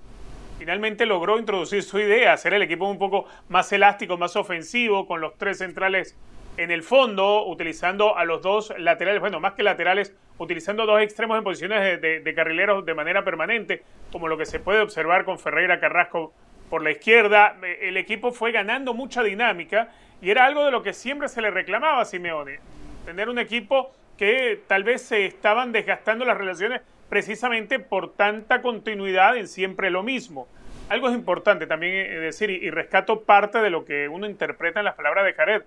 finalmente 0.61 1.07
logró 1.07 1.39
introducir 1.39 1.81
su 1.81 1.97
idea, 1.97 2.33
hacer 2.33 2.53
el 2.53 2.61
equipo 2.61 2.87
un 2.87 2.99
poco 2.99 3.25
más 3.49 3.73
elástico, 3.73 4.15
más 4.15 4.35
ofensivo, 4.35 5.07
con 5.07 5.19
los 5.19 5.35
tres 5.35 5.57
centrales 5.57 6.15
en 6.55 6.69
el 6.69 6.83
fondo, 6.83 7.47
utilizando 7.47 8.15
a 8.15 8.25
los 8.25 8.43
dos 8.43 8.71
laterales, 8.77 9.21
bueno, 9.21 9.39
más 9.39 9.53
que 9.53 9.63
laterales, 9.63 10.15
utilizando 10.37 10.85
dos 10.85 11.01
extremos 11.01 11.35
en 11.35 11.43
posiciones 11.43 11.99
de, 11.99 12.19
de, 12.19 12.33
carrileros 12.35 12.85
de 12.85 12.93
manera 12.93 13.23
permanente, 13.23 13.81
como 14.11 14.27
lo 14.27 14.37
que 14.37 14.45
se 14.45 14.59
puede 14.59 14.81
observar 14.81 15.25
con 15.25 15.39
Ferreira 15.39 15.79
Carrasco 15.79 16.31
por 16.69 16.83
la 16.83 16.91
izquierda. 16.91 17.57
El 17.81 17.97
equipo 17.97 18.31
fue 18.31 18.51
ganando 18.51 18.93
mucha 18.93 19.23
dinámica 19.23 19.89
y 20.21 20.29
era 20.29 20.45
algo 20.45 20.63
de 20.63 20.69
lo 20.69 20.83
que 20.83 20.93
siempre 20.93 21.27
se 21.27 21.41
le 21.41 21.49
reclamaba 21.49 22.01
a 22.01 22.05
Simeone, 22.05 22.59
tener 23.03 23.29
un 23.29 23.39
equipo 23.39 23.95
que 24.15 24.61
tal 24.67 24.83
vez 24.83 25.01
se 25.01 25.25
estaban 25.25 25.71
desgastando 25.71 26.23
las 26.23 26.37
relaciones 26.37 26.81
precisamente 27.11 27.79
por 27.79 28.13
tanta 28.13 28.61
continuidad 28.61 29.35
en 29.35 29.49
siempre 29.49 29.89
lo 29.89 30.01
mismo. 30.01 30.47
algo 30.87 31.09
es 31.09 31.13
importante 31.13 31.67
también 31.67 31.93
eh, 31.93 32.19
decir, 32.19 32.49
y, 32.49 32.69
rescato 32.69 33.23
parte 33.23 33.57
de 33.57 33.69
lo 33.69 33.83
que 33.83 34.07
uno 34.07 34.29
interpreta 34.29 34.79
en 34.79 34.85
las 34.85 34.95
palabras 34.95 35.25
de 35.25 35.33
Jared. 35.33 35.63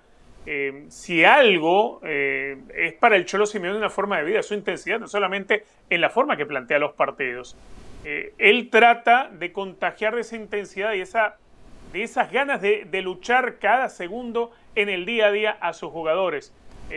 Eh, 0.47 0.87
si 0.89 1.23
algo 1.23 2.01
eh, 2.03 2.57
es 2.75 2.95
para 2.95 3.17
el 3.17 3.27
Cholo 3.27 3.45
Simeone 3.45 3.77
una 3.77 3.91
forma 3.91 4.17
de 4.17 4.25
vida, 4.25 4.43
su 4.43 4.55
intensidad, 4.55 4.99
no 4.99 5.07
solamente 5.07 5.65
en 5.91 6.01
la 6.01 6.09
forma 6.09 6.39
que 6.39 6.47
plantea 6.47 6.79
los 6.79 6.95
partidos. 6.95 7.59
él 8.05 8.71
trata 8.71 9.29
de 9.31 9.53
contagiar 9.53 10.15
de 10.15 10.23
esa 10.23 10.37
intensidad 10.37 10.95
y 10.95 11.03
esa, 11.03 11.37
de 11.93 12.05
esas 12.05 12.33
ganas 12.33 12.63
de, 12.63 12.87
de, 12.91 13.03
luchar 13.03 13.59
cada 13.59 13.91
segundo 13.91 14.51
en 14.77 14.89
el 14.89 15.05
día 15.05 15.27
a 15.27 15.31
día 15.31 15.51
a 15.61 15.75
sus 15.75 15.91
jugadores. 15.91 16.55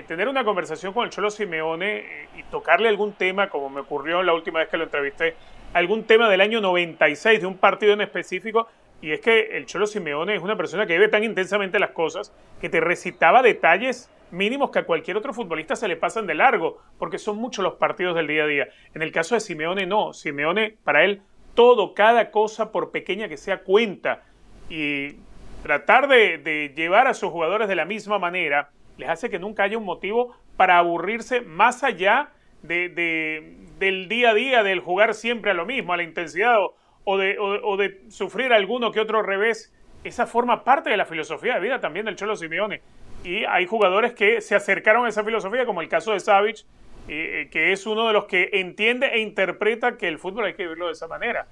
Tener 0.08 0.27
una 0.27 0.44
conversación 0.44 0.94
con 0.94 1.06
el 1.06 1.10
Cholo 1.10 1.29
Simeone 1.29 2.27
y 2.38 2.44
tocarle 2.44 2.89
algún 2.89 3.13
tema, 3.13 3.50
como 3.50 3.70
me 3.70 3.82
ocurrió 3.82 4.22
la 4.24 4.34
última 4.34 4.60
vez 4.60 4.70
que 4.70 4.77
lo 4.77 4.84
entrevisté, 4.84 5.36
algún 5.74 6.03
tema 6.03 6.29
del 6.29 6.41
año 6.41 6.62
96, 6.62 7.41
de 7.41 7.48
un 7.48 7.58
partido 7.58 7.94
en 7.94 8.01
específico, 8.01 8.67
y 9.01 9.12
es 9.12 9.22
que 9.22 9.58
el 9.58 9.65
Cholo 9.65 9.88
Simeone 9.88 10.36
es 10.36 10.41
una 10.41 10.56
persona 10.56 10.86
que 10.86 10.94
vive 10.94 11.08
tan 11.08 11.24
intensamente 11.24 11.79
las 11.79 11.91
cosas 11.91 12.34
que 12.60 12.70
te 12.70 12.79
recitaba 12.79 13.41
detalles 13.41 14.10
mínimos 14.32 14.72
que 14.72 14.79
a 14.79 14.86
cualquier 14.86 15.17
otro 15.17 15.34
futbolista 15.34 15.75
se 15.75 15.88
le 15.88 15.96
pasan 15.96 16.27
de 16.27 16.36
largo, 16.36 16.79
porque 16.98 17.17
son 17.17 17.38
muchos 17.38 17.63
los 17.63 17.75
partidos 17.75 18.15
del 18.15 18.27
día 18.27 18.44
a 18.44 18.48
día. 18.48 18.67
En 18.94 19.01
el 19.01 19.12
caso 19.12 19.36
de 19.36 19.41
Simeone, 19.41 19.86
no. 19.86 20.13
Simeone, 20.13 20.75
para 20.84 21.03
él, 21.03 21.22
todo, 21.53 21.94
cada 21.94 22.32
cosa, 22.32 22.72
por 22.72 22.91
pequeña 22.91 23.27
que 23.29 23.38
sea, 23.38 23.63
cuenta. 23.63 24.24
Y 24.70 25.15
tratar 25.63 26.08
de, 26.08 26.74
llevar 26.75 27.08
a 27.08 27.13
sus 27.13 27.32
jugadores 27.32 27.67
de 27.67 27.75
la 27.75 27.86
misma 27.86 28.20
manera 28.20 28.70
les 28.98 29.10
hace 29.10 29.30
que 29.30 29.39
nunca 29.39 29.63
haya 29.63 29.77
un 29.77 29.86
motivo 29.86 30.36
para 30.56 30.77
aburrirse 30.77 31.42
más 31.42 31.84
allá 31.84 32.30
de, 32.63 33.56
del 33.80 34.10
día 34.10 34.32
a 34.32 34.34
día, 34.34 34.63
del 34.63 34.80
jugar 34.80 35.13
siempre 35.13 35.51
a 35.51 35.54
lo 35.54 35.66
mismo, 35.66 35.94
a 35.94 35.98
la 35.98 36.04
intensidad 36.04 36.58
o, 37.04 37.18
de, 37.18 37.38
o, 37.39 37.77
de, 37.77 38.01
sufrir 38.10 38.51
alguno 38.51 38.92
que 38.92 39.00
otro 39.00 39.22
revés. 39.22 39.74
Esa 40.04 40.25
forma 40.25 40.63
parte 40.63 40.89
de 40.89 40.98
la 40.98 41.06
filosofía 41.06 41.56
de 41.56 41.60
vida 41.60 41.80
también 41.80 42.06
del 42.06 42.16
Cholo 42.16 42.36
Simeone. 42.36 42.82
Y 43.24 43.46
hay 43.46 43.66
jugadores 43.66 44.13
que 44.13 44.42
se 44.42 44.56
acercaron 44.56 45.06
a 45.06 45.10
esa 45.10 45.24
filosofía, 45.24 45.66
como 45.66 45.82
el 45.82 45.89
caso 45.89 46.13
de 46.13 46.20
Savage, 46.20 46.66
eh, 47.08 47.48
que 47.51 47.72
es 47.72 47.86
uno 47.86 48.08
de 48.08 48.13
los 48.13 48.25
que 48.25 48.50
entiende 48.54 49.08
e 49.08 49.20
interpreta 49.20 49.98
que 49.98 50.08
el 50.08 50.20
fútbol 50.20 50.46
hay 50.46 50.54
que 50.54 50.63
vivirlo 50.63 50.88
de 50.88 50.94
esa 50.94 51.08
manera. 51.08 51.48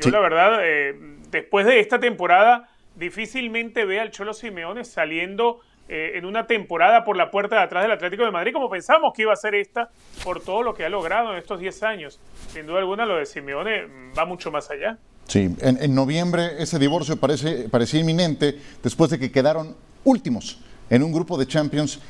Yo, 0.00 0.10
la 0.10 0.20
verdad, 0.20 0.58
eh, 0.62 0.94
después 1.30 1.64
de 1.64 1.80
esta 1.80 1.98
temporada, 2.00 2.68
difícilmente 2.96 3.84
ve 3.84 4.00
al 4.00 4.10
Cholo 4.10 4.34
Simeone 4.34 4.84
saliendo 4.84 5.60
eh, 5.88 6.12
en 6.14 6.24
una 6.24 6.48
temporada 6.48 7.04
por 7.04 7.16
la 7.16 7.30
puerta 7.30 7.56
de 7.56 7.62
atrás 7.62 7.84
del 7.84 7.92
Atlético 7.92 8.24
de 8.24 8.32
Madrid, 8.32 8.52
como 8.52 8.68
pensamos 8.68 9.12
que 9.14 9.22
iba 9.22 9.32
a 9.32 9.36
ser 9.36 9.54
esta, 9.54 9.88
por 10.24 10.40
todo 10.40 10.62
lo 10.62 10.74
que 10.74 10.84
ha 10.84 10.88
logrado 10.88 11.30
en 11.30 11.38
estos 11.38 11.60
10 11.60 11.82
años. 11.84 12.18
Sin 12.52 12.66
duda 12.66 12.80
alguna, 12.80 13.06
lo 13.06 13.16
de 13.16 13.26
Simeone 13.26 13.86
va 14.18 14.24
mucho 14.24 14.50
más 14.50 14.68
allá. 14.70 14.98
Sí, 15.28 15.54
en, 15.60 15.94
noviembre 15.94 16.60
ese 16.60 16.78
divorcio 16.78 17.16
parece, 17.16 17.68
parecía 17.68 18.00
inminente 18.00 18.58
después 18.82 19.10
de 19.10 19.18
que 19.18 19.30
quedaron 19.30 19.76
últimos 20.04 20.60
en 20.90 21.02
un 21.02 21.12
grupo 21.12 21.38
de 21.38 21.46
Champions. 21.46 22.00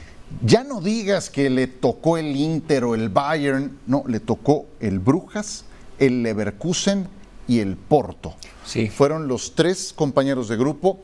Ya 0.42 0.64
no 0.64 0.80
digas 0.80 1.30
que 1.30 1.50
le 1.50 1.66
tocó 1.66 2.16
el 2.16 2.34
Inter 2.34 2.84
o 2.84 2.94
el 2.94 3.10
Bayern, 3.10 3.78
no, 3.86 4.04
le 4.06 4.20
tocó 4.20 4.66
el 4.80 4.98
Brujas, 4.98 5.66
el 5.98 6.22
Leverkusen 6.22 7.08
y 7.46 7.60
el 7.60 7.76
Porto. 7.76 8.34
Sí. 8.64 8.88
Fueron 8.88 9.28
los 9.28 9.54
tres 9.54 9.92
compañeros 9.94 10.48
de 10.48 10.56
grupo 10.56 11.00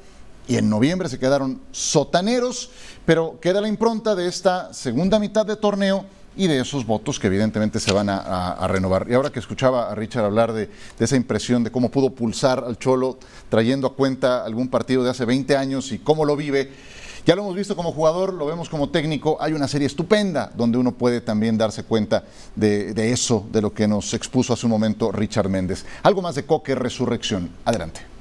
y 0.49 0.57
en 0.57 0.69
noviembre 0.69 1.09
se 1.09 1.19
quedaron 1.19 1.61
sotaneros, 1.71 2.71
pero 3.07 3.39
queda 3.41 3.61
la 3.61 3.69
impronta 3.69 4.15
de 4.15 4.29
esta 4.29 4.73
segunda 4.73 5.19
mitad 5.19 5.47
de 5.47 5.57
torneo 5.57 6.05
y 6.37 6.47
de 6.47 6.61
esos 6.61 6.87
votos 6.87 7.19
que 7.19 7.27
evidentemente 7.27 7.79
se 7.79 7.93
van 7.93 8.09
a, 8.09 8.67
renovar. 8.69 9.07
Y 9.09 9.15
ahora 9.15 9.31
que 9.31 9.39
escuchaba 9.39 9.91
a 9.91 9.95
Richard 9.95 10.25
hablar 10.25 10.53
de, 10.53 10.71
esa 10.99 11.17
impresión 11.17 11.63
de 11.63 11.71
cómo 11.71 11.91
pudo 11.91 12.11
pulsar 12.11 12.65
al 12.67 12.79
Cholo 12.79 13.19
trayendo 13.49 13.87
a 13.87 13.95
cuenta 13.95 14.45
algún 14.45 14.69
partido 14.69 15.05
de 15.05 15.11
hace 15.11 15.25
20 15.25 15.57
años 15.57 15.93
y 15.93 15.99
cómo 15.99 16.25
lo 16.25 16.37
vive, 16.37 16.71
ya 17.25 17.37
lo 17.37 17.43
hemos 17.43 17.55
visto 17.55 17.77
como 17.77 17.93
jugador, 17.93 18.35
lo 18.35 18.47
vemos 18.47 18.69
como 18.69 18.89
técnico, 18.89 19.37
hay 19.41 19.53
una 19.53 19.69
serie 19.69 19.87
estupenda 19.87 20.51
donde 20.57 20.79
uno 20.79 20.93
puede 20.93 21.21
también 21.21 21.57
darse 21.57 21.85
cuenta 21.85 22.25
de, 22.57 22.95
de 22.95 23.13
eso, 23.13 23.47
de 23.53 23.61
lo 23.61 23.73
que 23.73 23.87
nos 23.87 24.13
expuso 24.15 24.53
hace 24.53 24.67
un 24.67 24.73
momento 24.73 25.13
Richard 25.13 25.49
Méndez. 25.49 25.85
Algo 26.03 26.23
más 26.23 26.35
de 26.35 26.45
Coque 26.45 26.75
Resurrección. 26.75 27.51
Adelante. 27.65 28.12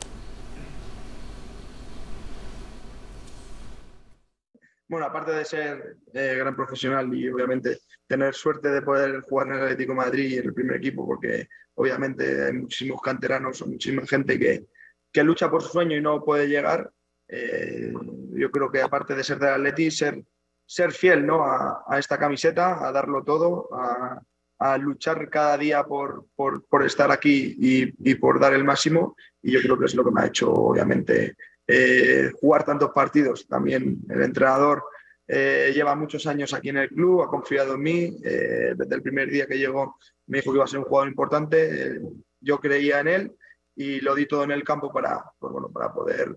Bueno, 4.92 5.06
aparte 5.06 5.32
de 5.32 5.46
ser 5.46 5.96
eh, 6.14 6.36
gran 6.38 6.54
profesional 6.54 7.14
y 7.16 7.30
obviamente 7.30 7.80
tener 8.06 8.34
suerte 8.34 8.68
de 8.68 8.82
poder 8.82 9.22
jugar 9.22 9.48
en 9.48 9.54
el 9.54 9.62
Atlético 9.62 9.96
Madrid 9.96 10.32
y 10.32 10.38
en 10.38 10.48
el 10.48 10.54
primer 10.54 10.76
equipo, 10.76 11.08
porque 11.08 11.48
obviamente 11.76 12.48
hay 12.48 12.52
muchísimos 12.52 13.02
canteranos 13.02 13.62
o 13.62 13.68
muchísima 13.68 14.06
gente 14.06 14.38
que, 14.38 14.66
que 15.10 15.24
lucha 15.24 15.50
por 15.50 15.64
su 15.64 15.70
sueño 15.70 15.96
y 15.96 16.02
no 16.02 16.26
puede 16.26 16.50
llegar, 16.50 16.92
eh, 17.30 17.94
yo 18.32 18.52
creo 18.52 18.70
que 18.70 18.82
aparte 18.82 19.16
de 19.16 19.24
ser 19.24 19.40
del 19.40 19.54
Atleti, 19.54 19.90
ser, 19.92 20.26
ser 20.66 20.92
fiel 20.92 21.26
¿no? 21.26 21.46
a, 21.46 21.98
esta 21.98 22.18
camiseta, 22.18 22.86
a 22.86 22.92
darlo 22.92 23.24
todo, 23.24 23.70
a, 23.72 24.78
luchar 24.78 25.30
cada 25.30 25.58
día 25.58 25.86
por, 25.86 26.26
por, 26.36 26.66
por 26.68 26.86
estar 26.86 27.12
aquí 27.12 27.56
y, 27.58 28.12
y, 28.12 28.16
por 28.16 28.42
dar 28.42 28.54
el 28.54 28.66
máximo. 28.66 29.16
Y 29.42 29.54
yo 29.54 29.62
creo 29.62 29.80
que 29.80 29.86
es 29.86 29.96
lo 29.96 30.04
que 30.04 30.12
me 30.12 30.22
ha 30.22 30.28
hecho, 30.28 30.52
obviamente, 30.52 31.36
eh, 31.68 32.32
jugar 32.40 32.66
tantos 32.66 32.92
partidos. 32.92 33.48
También 33.48 34.00
el 34.10 34.22
entrenador 34.22 34.84
eh, 35.28 35.72
lleva 35.74 35.96
muchos 35.96 36.26
años 36.28 36.54
aquí 36.54 36.70
en 36.70 36.78
el 36.78 36.90
club, 36.90 37.22
ha 37.22 37.28
confiado 37.28 37.76
en 37.76 37.82
mí. 37.82 38.18
Eh, 38.24 38.74
desde 38.76 38.96
el 38.96 39.02
primer 39.02 39.30
día 39.30 39.48
que 39.48 39.58
llegó 39.58 39.98
me 40.28 40.40
dijo 40.40 40.52
que 40.52 40.58
iba 40.58 40.66
a 40.66 40.68
ser 40.68 40.80
un 40.80 40.86
jugador 40.86 41.10
importante. 41.10 42.02
yo 42.40 42.60
creía 42.60 43.00
en 43.00 43.08
él 43.08 43.32
y 43.76 44.02
lo 44.02 44.16
di 44.16 44.26
todo 44.26 44.44
en 44.44 44.52
el 44.52 44.64
campo 44.64 44.92
para, 44.92 45.24
pues 45.40 45.54
bueno, 45.54 45.70
para 45.72 45.94
poder 45.94 46.36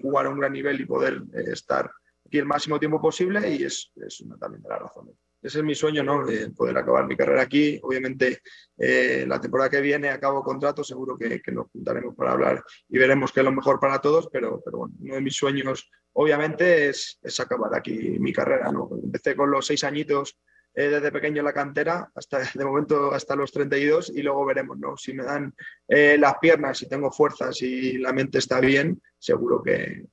jugar 0.00 0.26
a 0.26 0.30
un 0.30 0.38
gran 0.38 0.52
nivel 0.52 0.80
y 0.80 0.86
poder 0.86 1.22
estar 1.32 1.90
aquí 2.26 2.38
el 2.38 2.46
máximo 2.46 2.78
tiempo 2.78 3.00
posible 3.00 3.50
y 3.54 3.64
es, 3.64 3.92
una 4.24 4.36
también 4.38 4.62
de 4.62 4.68
las 4.68 4.80
razones 4.80 5.14
ese 5.44 5.58
es 5.58 5.64
mi 5.64 5.74
sueño, 5.74 6.02
¿no? 6.02 6.24
poder 6.56 6.78
acabar 6.78 7.06
mi 7.06 7.16
carrera 7.16 7.42
aquí. 7.42 7.78
Obviamente, 7.82 8.40
eh, 8.78 9.26
la 9.28 9.38
temporada 9.38 9.68
que 9.68 9.82
viene 9.82 10.08
acabo 10.08 10.42
contrato, 10.42 10.82
seguro 10.82 11.18
que, 11.18 11.42
nos 11.52 11.68
juntaremos 11.70 12.14
para 12.16 12.32
hablar 12.32 12.64
y 12.88 12.96
veremos 12.96 13.30
qué 13.30 13.40
es 13.40 13.44
lo 13.44 13.52
mejor 13.52 13.78
para 13.78 14.00
todos, 14.00 14.30
pero, 14.32 14.62
pero 14.64 14.78
bueno, 14.78 14.94
uno 15.00 15.14
de 15.16 15.20
mis 15.20 15.36
sueños, 15.36 15.90
obviamente, 16.14 16.88
es, 16.88 17.20
acabar 17.38 17.74
aquí 17.74 18.18
mi 18.18 18.32
carrera, 18.32 18.72
¿no? 18.72 18.88
Empecé 19.02 19.36
con 19.36 19.50
los 19.50 19.66
seis 19.66 19.84
añitos 19.84 20.38
eh, 20.74 20.88
desde 20.88 21.12
pequeño 21.12 21.40
en 21.40 21.44
la 21.44 21.52
cantera, 21.52 22.10
hasta 22.14 22.38
de 22.54 22.64
momento 22.64 23.12
hasta 23.12 23.36
los 23.36 23.52
32 23.52 24.12
y 24.16 24.22
luego 24.22 24.46
veremos, 24.46 24.78
¿no? 24.78 24.96
Si 24.96 25.12
me 25.12 25.24
dan 25.24 25.54
eh, 25.86 26.16
las 26.18 26.38
piernas, 26.38 26.78
si 26.78 26.88
tengo 26.88 27.12
fuerzas 27.12 27.60
y 27.60 27.98
la 27.98 28.14
mente 28.14 28.38
está 28.38 28.60
bien, 28.60 28.98
seguro 29.18 29.62
que 29.62 30.06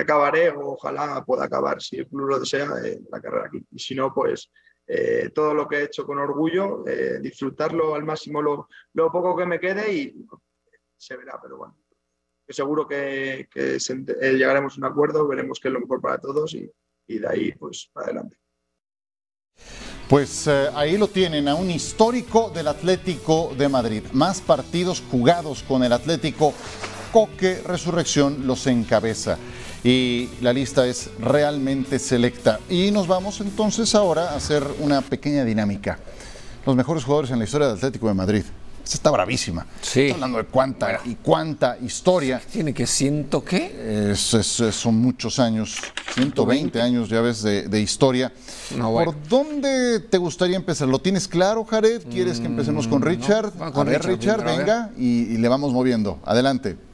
acabaré 0.00 0.50
o 0.50 0.72
ojalá 0.72 1.24
pueda 1.24 1.44
acabar, 1.44 1.80
si 1.80 1.96
el 1.96 2.06
club 2.06 2.28
lo 2.28 2.38
desea, 2.38 2.68
eh, 2.84 3.00
la 3.10 3.20
carrera 3.20 3.46
aquí. 3.46 3.64
Y 3.70 3.78
si 3.78 3.94
no, 3.94 4.12
pues 4.12 4.50
eh, 4.86 5.30
todo 5.34 5.54
lo 5.54 5.66
que 5.66 5.76
he 5.76 5.84
hecho 5.84 6.04
con 6.04 6.18
orgullo, 6.18 6.86
eh, 6.86 7.18
disfrutarlo 7.20 7.94
al 7.94 8.04
máximo 8.04 8.42
lo, 8.42 8.68
poco 8.94 9.34
que 9.34 9.46
me 9.46 9.58
quede 9.58 9.92
y 9.92 10.26
se 10.96 11.16
verá, 11.16 11.38
pero 11.42 11.56
bueno. 11.56 11.76
Seguro 12.48 12.86
que, 12.86 13.48
llegaremos 14.20 14.74
a 14.74 14.76
un 14.78 14.84
acuerdo, 14.84 15.26
veremos 15.26 15.58
qué 15.58 15.68
es 15.68 15.74
lo 15.74 15.80
mejor 15.80 16.00
para 16.00 16.18
todos 16.18 16.54
y, 16.54 16.70
de 17.08 17.26
ahí 17.26 17.52
pues 17.52 17.90
adelante. 17.94 18.36
Pues 20.08 20.46
ahí 20.46 20.96
lo 20.96 21.08
tienen, 21.08 21.48
a 21.48 21.56
un 21.56 21.70
histórico 21.70 22.50
del 22.50 22.68
Atlético 22.68 23.52
de 23.56 23.68
Madrid. 23.68 24.04
Más 24.12 24.40
partidos 24.40 25.02
jugados 25.10 25.64
con 25.64 25.82
el 25.82 25.92
Atlético, 25.92 26.54
Coque 27.12 27.62
Resurrección 27.66 28.46
los 28.46 28.66
encabeza 28.68 29.38
y 29.86 30.28
la 30.40 30.52
lista 30.52 30.84
es 30.84 31.10
realmente 31.20 32.00
selecta. 32.00 32.58
Y 32.68 32.90
nos 32.90 33.06
vamos 33.06 33.40
entonces 33.40 33.94
ahora 33.94 34.32
a 34.32 34.36
hacer 34.36 34.66
una 34.80 35.00
pequeña 35.00 35.44
dinámica. 35.44 35.96
Los 36.66 36.74
mejores 36.74 37.04
jugadores 37.04 37.30
en 37.30 37.38
la 37.38 37.44
historia 37.44 37.68
del 37.68 37.76
Atlético 37.76 38.08
de 38.08 38.14
Madrid. 38.14 38.42
Esta 38.82 38.96
está 38.96 39.10
bravísima. 39.12 39.64
Sí. 39.80 40.10
hablando 40.10 40.38
de 40.38 40.44
cuánta 40.44 41.00
y 41.04 41.14
cuánta 41.14 41.78
historia. 41.80 42.40
¿Tiene 42.50 42.74
que 42.74 42.84
ciento 42.84 43.44
qué? 43.44 44.12
son 44.16 44.96
muchos 44.96 45.38
años, 45.38 45.76
120 46.14 46.82
años 46.82 47.08
ya 47.08 47.20
ves 47.20 47.42
de, 47.42 47.80
historia. 47.80 48.32
¿Por 48.76 49.14
dónde 49.28 50.00
te 50.00 50.18
gustaría 50.18 50.56
empezar? 50.56 50.88
¿Lo 50.88 50.98
tienes 50.98 51.28
claro, 51.28 51.64
Jared? 51.64 52.02
¿Quieres 52.10 52.40
que 52.40 52.46
empecemos 52.46 52.88
con 52.88 53.02
mm, 53.02 53.04
Richard? 53.04 53.52
a 53.60 53.84
ver, 53.84 54.04
Richard, 54.04 54.44
venga, 54.44 54.90
y 54.98 55.36
le 55.36 55.48
vamos 55.48 55.72
moviendo. 55.72 56.18
Adelante. 56.24 56.85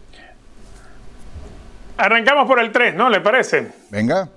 Arrancamos 2.03 2.49
por 2.49 2.59
el 2.59 2.73
3, 2.73 2.97
¿no? 2.97 3.09
¿Le 3.09 3.21
parece? 3.21 3.71
Venga. 3.89 4.29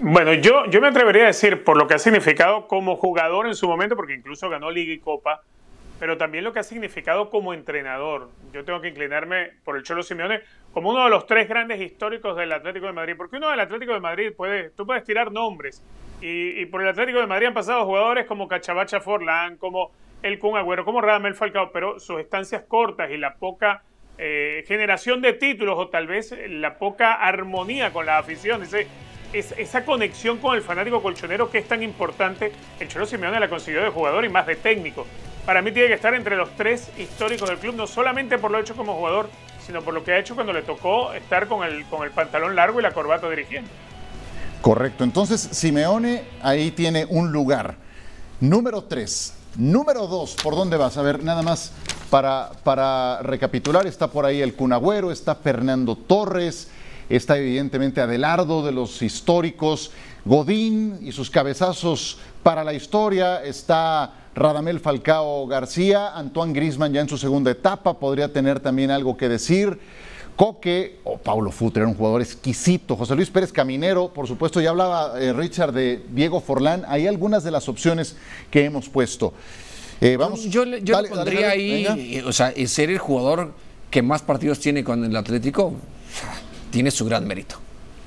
Bueno, 0.00 0.32
yo, 0.32 0.64
yo 0.70 0.80
me 0.80 0.88
atrevería 0.88 1.24
a 1.24 1.26
decir, 1.26 1.62
por 1.62 1.76
lo 1.76 1.86
que 1.86 1.92
ha 1.92 1.98
significado 1.98 2.66
como 2.66 2.96
jugador 2.96 3.46
en 3.46 3.54
su 3.54 3.68
momento, 3.68 3.96
porque 3.96 4.14
incluso 4.14 4.48
ganó 4.48 4.70
Liga 4.70 4.94
y 4.94 4.98
Copa, 5.00 5.42
pero 6.00 6.16
también 6.16 6.42
lo 6.42 6.54
que 6.54 6.60
ha 6.60 6.62
significado 6.62 7.28
como 7.28 7.52
entrenador. 7.52 8.30
Yo 8.54 8.64
tengo 8.64 8.80
que 8.80 8.88
inclinarme 8.88 9.50
por 9.62 9.76
el 9.76 9.82
Cholo 9.82 10.02
Simeone 10.02 10.40
como 10.72 10.88
uno 10.88 11.04
de 11.04 11.10
los 11.10 11.26
tres 11.26 11.50
grandes 11.50 11.82
históricos 11.82 12.34
del 12.38 12.50
Atlético 12.52 12.86
de 12.86 12.94
Madrid, 12.94 13.12
porque 13.14 13.36
uno 13.36 13.50
del 13.50 13.60
Atlético 13.60 13.92
de 13.92 14.00
Madrid 14.00 14.32
puede, 14.34 14.70
tú 14.70 14.86
puedes 14.86 15.04
tirar 15.04 15.30
nombres, 15.30 15.82
y, 16.22 16.64
por 16.64 16.80
el 16.80 16.88
Atlético 16.88 17.18
de 17.18 17.26
Madrid 17.26 17.48
han 17.48 17.54
pasado 17.54 17.84
jugadores 17.84 18.24
como 18.24 18.48
Cachabacha 18.48 19.00
Forlán, 19.00 19.58
como 19.58 19.90
el 20.22 20.38
Kun 20.38 20.56
Agüero 20.56 20.86
como 20.86 21.02
Radamel 21.02 21.34
Falcao, 21.34 21.72
pero 21.72 22.00
sus 22.00 22.20
estancias 22.20 22.62
cortas 22.66 23.10
y 23.10 23.18
la 23.18 23.34
poca 23.34 23.82
eh, 24.18 24.64
generación 24.66 25.20
de 25.20 25.32
títulos 25.32 25.76
o 25.78 25.88
tal 25.88 26.06
vez 26.06 26.34
la 26.48 26.78
poca 26.78 27.14
armonía 27.14 27.92
con 27.92 28.06
la 28.06 28.18
afición, 28.18 28.62
esa 29.32 29.84
conexión 29.84 30.38
con 30.38 30.54
el 30.54 30.62
fanático 30.62 31.02
colchonero 31.02 31.50
que 31.50 31.58
es 31.58 31.66
tan 31.66 31.82
importante, 31.82 32.52
el 32.78 32.88
Cholo 32.88 33.06
Simeone 33.06 33.40
la 33.40 33.48
consiguió 33.48 33.82
de 33.82 33.90
jugador 33.90 34.24
y 34.24 34.28
más 34.28 34.46
de 34.46 34.56
técnico. 34.56 35.06
Para 35.44 35.60
mí 35.60 35.72
tiene 35.72 35.88
que 35.88 35.94
estar 35.94 36.14
entre 36.14 36.36
los 36.36 36.54
tres 36.56 36.90
históricos 36.96 37.48
del 37.48 37.58
club, 37.58 37.74
no 37.74 37.86
solamente 37.86 38.38
por 38.38 38.50
lo 38.50 38.58
hecho 38.58 38.76
como 38.76 38.94
jugador, 38.94 39.28
sino 39.66 39.82
por 39.82 39.92
lo 39.92 40.04
que 40.04 40.12
ha 40.12 40.18
hecho 40.18 40.34
cuando 40.34 40.52
le 40.52 40.62
tocó 40.62 41.12
estar 41.12 41.48
con 41.48 41.66
el, 41.66 41.84
con 41.86 42.04
el 42.04 42.10
pantalón 42.10 42.54
largo 42.54 42.80
y 42.80 42.82
la 42.82 42.92
corbata 42.92 43.28
dirigiendo. 43.28 43.70
Correcto, 44.60 45.04
entonces 45.04 45.40
Simeone 45.40 46.22
ahí 46.40 46.70
tiene 46.70 47.04
un 47.08 47.32
lugar. 47.32 47.74
Número 48.40 48.84
tres. 48.84 49.36
Número 49.56 50.08
dos, 50.08 50.34
¿por 50.42 50.56
dónde 50.56 50.76
vas? 50.76 50.96
A 50.96 51.02
ver, 51.02 51.22
nada 51.22 51.42
más 51.42 51.70
para, 52.10 52.50
para 52.64 53.22
recapitular, 53.22 53.86
está 53.86 54.08
por 54.08 54.26
ahí 54.26 54.42
el 54.42 54.54
Cunagüero, 54.54 55.12
está 55.12 55.36
Fernando 55.36 55.94
Torres, 55.94 56.68
está 57.08 57.38
evidentemente 57.38 58.00
Adelardo 58.00 58.66
de 58.66 58.72
los 58.72 59.00
históricos, 59.00 59.92
Godín 60.24 60.98
y 61.02 61.12
sus 61.12 61.30
cabezazos 61.30 62.18
para 62.42 62.64
la 62.64 62.74
historia, 62.74 63.44
está 63.44 64.14
Radamel 64.34 64.80
Falcao 64.80 65.46
García, 65.46 66.16
Antoine 66.16 66.52
Grisman 66.52 66.92
ya 66.92 67.02
en 67.02 67.08
su 67.08 67.16
segunda 67.16 67.52
etapa, 67.52 68.00
podría 68.00 68.32
tener 68.32 68.58
también 68.58 68.90
algo 68.90 69.16
que 69.16 69.28
decir. 69.28 69.78
Coque 70.36 70.98
o 71.04 71.16
Paulo 71.16 71.50
Futre 71.52 71.82
era 71.82 71.88
un 71.88 71.96
jugador 71.96 72.20
exquisito. 72.20 72.96
José 72.96 73.14
Luis 73.14 73.30
Pérez 73.30 73.52
Caminero, 73.52 74.12
por 74.12 74.26
supuesto, 74.26 74.60
ya 74.60 74.70
hablaba 74.70 75.20
eh, 75.20 75.32
Richard 75.32 75.72
de 75.72 76.02
Diego 76.10 76.40
Forlán. 76.40 76.84
Hay 76.88 77.06
algunas 77.06 77.44
de 77.44 77.52
las 77.52 77.68
opciones 77.68 78.16
que 78.50 78.64
hemos 78.64 78.88
puesto. 78.88 79.32
Eh, 80.00 80.16
vamos, 80.16 80.42
yo, 80.44 80.64
yo 80.64 81.00
le 81.00 81.08
pondría 81.08 81.50
ahí, 81.50 81.86
eh, 81.86 82.24
o 82.26 82.32
sea, 82.32 82.52
ser 82.66 82.90
el 82.90 82.98
jugador 82.98 83.52
que 83.90 84.02
más 84.02 84.22
partidos 84.22 84.58
tiene 84.58 84.82
con 84.82 85.04
el 85.04 85.14
Atlético, 85.14 85.72
tiene 86.70 86.90
su 86.90 87.04
gran 87.04 87.26
mérito. 87.26 87.56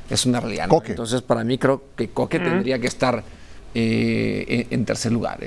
Es 0.10 0.26
una 0.26 0.42
realidad. 0.42 0.70
Entonces, 0.86 1.22
para 1.22 1.46
mí 1.46 1.58
creo 1.58 1.84
que 1.96 2.10
Coque 2.10 2.40
tendría 2.40 2.78
que 2.80 2.88
estar 2.88 3.24
en, 3.74 4.86
tercer 4.86 5.12
lugar. 5.14 5.40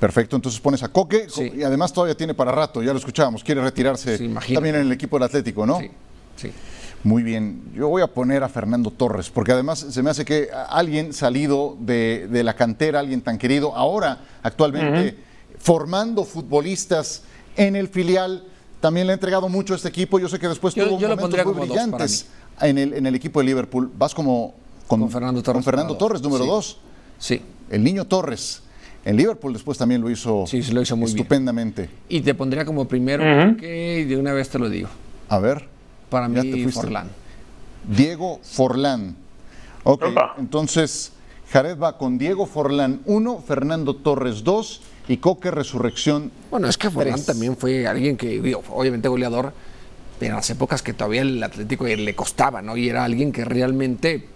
Perfecto, 0.00 0.36
entonces 0.36 0.60
pones 0.60 0.82
a 0.82 0.88
Coque 0.88 1.26
y 1.54 1.62
además 1.62 1.92
todavía 1.92 2.14
tiene 2.14 2.34
para 2.34 2.50
rato, 2.50 2.82
ya 2.82 2.92
lo 2.92 2.98
escuchábamos, 2.98 3.44
quiere 3.44 3.62
retirarse 3.62 4.18
también 4.52 4.74
en 4.74 4.82
el 4.82 4.92
equipo 4.92 5.16
del 5.16 5.24
Atlético, 5.24 5.64
¿no? 5.66 5.80
Sí. 5.80 5.90
Sí. 6.36 6.50
Muy 7.04 7.22
bien, 7.22 7.60
yo 7.74 7.88
voy 7.88 8.00
a 8.00 8.06
poner 8.06 8.42
a 8.42 8.48
Fernando 8.48 8.90
Torres, 8.90 9.28
porque 9.28 9.52
además 9.52 9.78
se 9.90 10.02
me 10.02 10.08
hace 10.08 10.24
que 10.24 10.48
alguien 10.70 11.12
salido 11.12 11.76
de, 11.78 12.26
la 12.42 12.54
cantera, 12.56 13.00
alguien 13.00 13.20
tan 13.20 13.36
querido, 13.36 13.76
ahora 13.76 14.20
actualmente 14.42 15.14
formando 15.58 16.24
futbolistas 16.24 17.22
en 17.56 17.76
el 17.76 17.88
filial, 17.88 18.44
también 18.80 19.06
le 19.06 19.12
ha 19.12 19.14
entregado 19.14 19.50
mucho 19.50 19.74
a 19.74 19.76
este 19.76 19.90
equipo. 19.90 20.18
Yo 20.18 20.30
sé 20.30 20.38
que 20.38 20.48
después 20.48 20.74
tuvo 20.74 20.98
momentos 20.98 21.44
muy 21.44 21.66
brillantes 21.66 22.26
en 22.62 22.78
el, 22.78 22.94
en 22.94 23.06
el 23.06 23.14
equipo 23.14 23.40
de 23.40 23.46
Liverpool. 23.46 23.90
Vas 23.96 24.14
como 24.14 24.54
con, 24.86 25.10
Fernando 25.10 25.42
Torres, 25.42 25.56
con 25.56 25.62
Fernando 25.62 25.96
Torres 25.98 26.22
número 26.22 26.46
dos. 26.46 26.78
Sí. 27.18 27.40
El 27.70 27.84
niño 27.84 28.06
Torres. 28.06 28.62
En 29.04 29.16
Liverpool 29.16 29.52
después 29.52 29.76
también 29.76 30.00
lo 30.00 30.08
hizo, 30.08 30.46
sí, 30.46 30.62
lo 30.72 30.80
hizo 30.80 30.96
muy 30.96 31.08
estupendamente. 31.08 31.90
Y 32.08 32.22
te 32.22 32.34
pondría 32.34 32.64
como 32.64 32.88
primero, 32.88 33.22
que 33.58 34.06
de 34.08 34.16
una 34.16 34.32
vez 34.32 34.48
te 34.48 34.58
lo 34.58 34.70
digo. 34.70 34.88
A 35.28 35.38
ver 35.38 35.73
para 36.14 36.28
mí 36.28 36.68
Forlán. 36.68 37.08
Diego 37.88 38.38
Forlán. 38.44 39.16
Ok, 39.82 40.04
entonces 40.38 41.10
Jared 41.50 41.76
va 41.76 41.98
con 41.98 42.18
Diego 42.18 42.46
Forlán 42.46 43.00
1, 43.04 43.42
Fernando 43.44 43.96
Torres 43.96 44.44
2 44.44 44.80
y 45.08 45.16
Coque 45.16 45.50
Resurrección. 45.50 46.30
Bueno, 46.52 46.68
es 46.68 46.78
que 46.78 46.88
Forlán 46.88 47.20
también 47.24 47.56
fue 47.56 47.88
alguien 47.88 48.16
que, 48.16 48.54
obviamente 48.70 49.08
goleador, 49.08 49.52
pero 50.20 50.30
en 50.30 50.36
las 50.36 50.48
épocas 50.50 50.82
que 50.82 50.92
todavía 50.92 51.22
el 51.22 51.42
Atlético 51.42 51.84
le 51.84 52.14
costaba, 52.14 52.62
¿no? 52.62 52.76
Y 52.76 52.88
era 52.88 53.02
alguien 53.02 53.32
que 53.32 53.44
realmente 53.44 54.28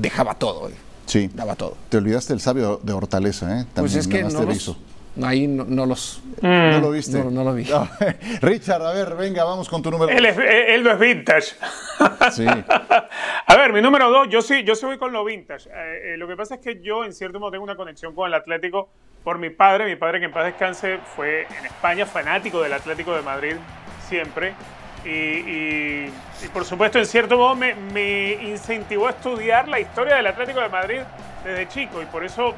dejaba 0.00 0.36
todo. 0.36 0.70
Sí. 1.04 1.28
Daba 1.34 1.54
todo. 1.54 1.76
Te 1.90 1.98
olvidaste 1.98 2.32
el 2.32 2.40
sabio 2.40 2.80
de 2.82 2.94
Hortaleza, 2.94 3.60
¿eh? 3.60 3.66
pues 3.74 3.94
es 3.94 4.08
que 4.08 4.22
no 4.22 4.46
Ahí 5.22 5.46
no, 5.46 5.86
los... 5.86 6.22
¿No 6.42 6.80
lo 6.80 6.90
viste? 6.90 7.22
No, 7.24 7.42
lo 7.42 7.54
vi. 7.54 7.64
Richard, 8.40 8.82
a 8.82 8.92
ver, 8.92 9.16
venga, 9.16 9.44
vamos 9.44 9.68
con 9.68 9.82
tu 9.82 9.90
número 9.90 10.16
él, 10.16 10.24
él 10.24 10.84
no 10.84 10.90
es 10.92 10.98
vintage. 10.98 11.54
Sí. 12.30 12.46
a 12.46 13.56
ver, 13.56 13.72
mi 13.72 13.80
número 13.80 14.10
dos, 14.10 14.28
yo 14.28 14.42
sí, 14.42 14.62
yo 14.62 14.74
sí 14.74 14.86
voy 14.86 14.98
con 14.98 15.12
lo 15.12 15.24
vintage. 15.24 15.68
Eh, 15.70 16.14
eh, 16.14 16.16
lo 16.16 16.28
que 16.28 16.36
pasa 16.36 16.56
es 16.56 16.60
que 16.60 16.80
yo, 16.80 17.04
en 17.04 17.12
cierto 17.12 17.40
modo, 17.40 17.52
tengo 17.52 17.64
una 17.64 17.76
conexión 17.76 18.14
con 18.14 18.28
el 18.28 18.34
Atlético 18.34 18.90
por 19.24 19.38
mi 19.38 19.50
padre. 19.50 19.86
Mi 19.86 19.96
padre, 19.96 20.20
que 20.20 20.26
en 20.26 20.32
paz 20.32 20.44
descanse, 20.44 20.98
fue 21.16 21.46
en 21.58 21.66
España 21.66 22.06
fanático 22.06 22.60
del 22.60 22.72
Atlético 22.72 23.14
de 23.14 23.22
Madrid 23.22 23.54
siempre. 24.08 24.54
Y, 25.04 26.06
por 26.52 26.64
supuesto, 26.64 26.98
en 26.98 27.06
cierto 27.06 27.38
modo, 27.38 27.54
me, 27.54 27.74
me 27.74 28.34
incentivó 28.44 29.06
a 29.06 29.10
estudiar 29.10 29.68
la 29.68 29.80
historia 29.80 30.16
del 30.16 30.26
Atlético 30.26 30.60
de 30.60 30.68
Madrid 30.68 31.00
desde 31.44 31.68
chico 31.68 32.02
y 32.02 32.06
por 32.06 32.24
eso 32.24 32.54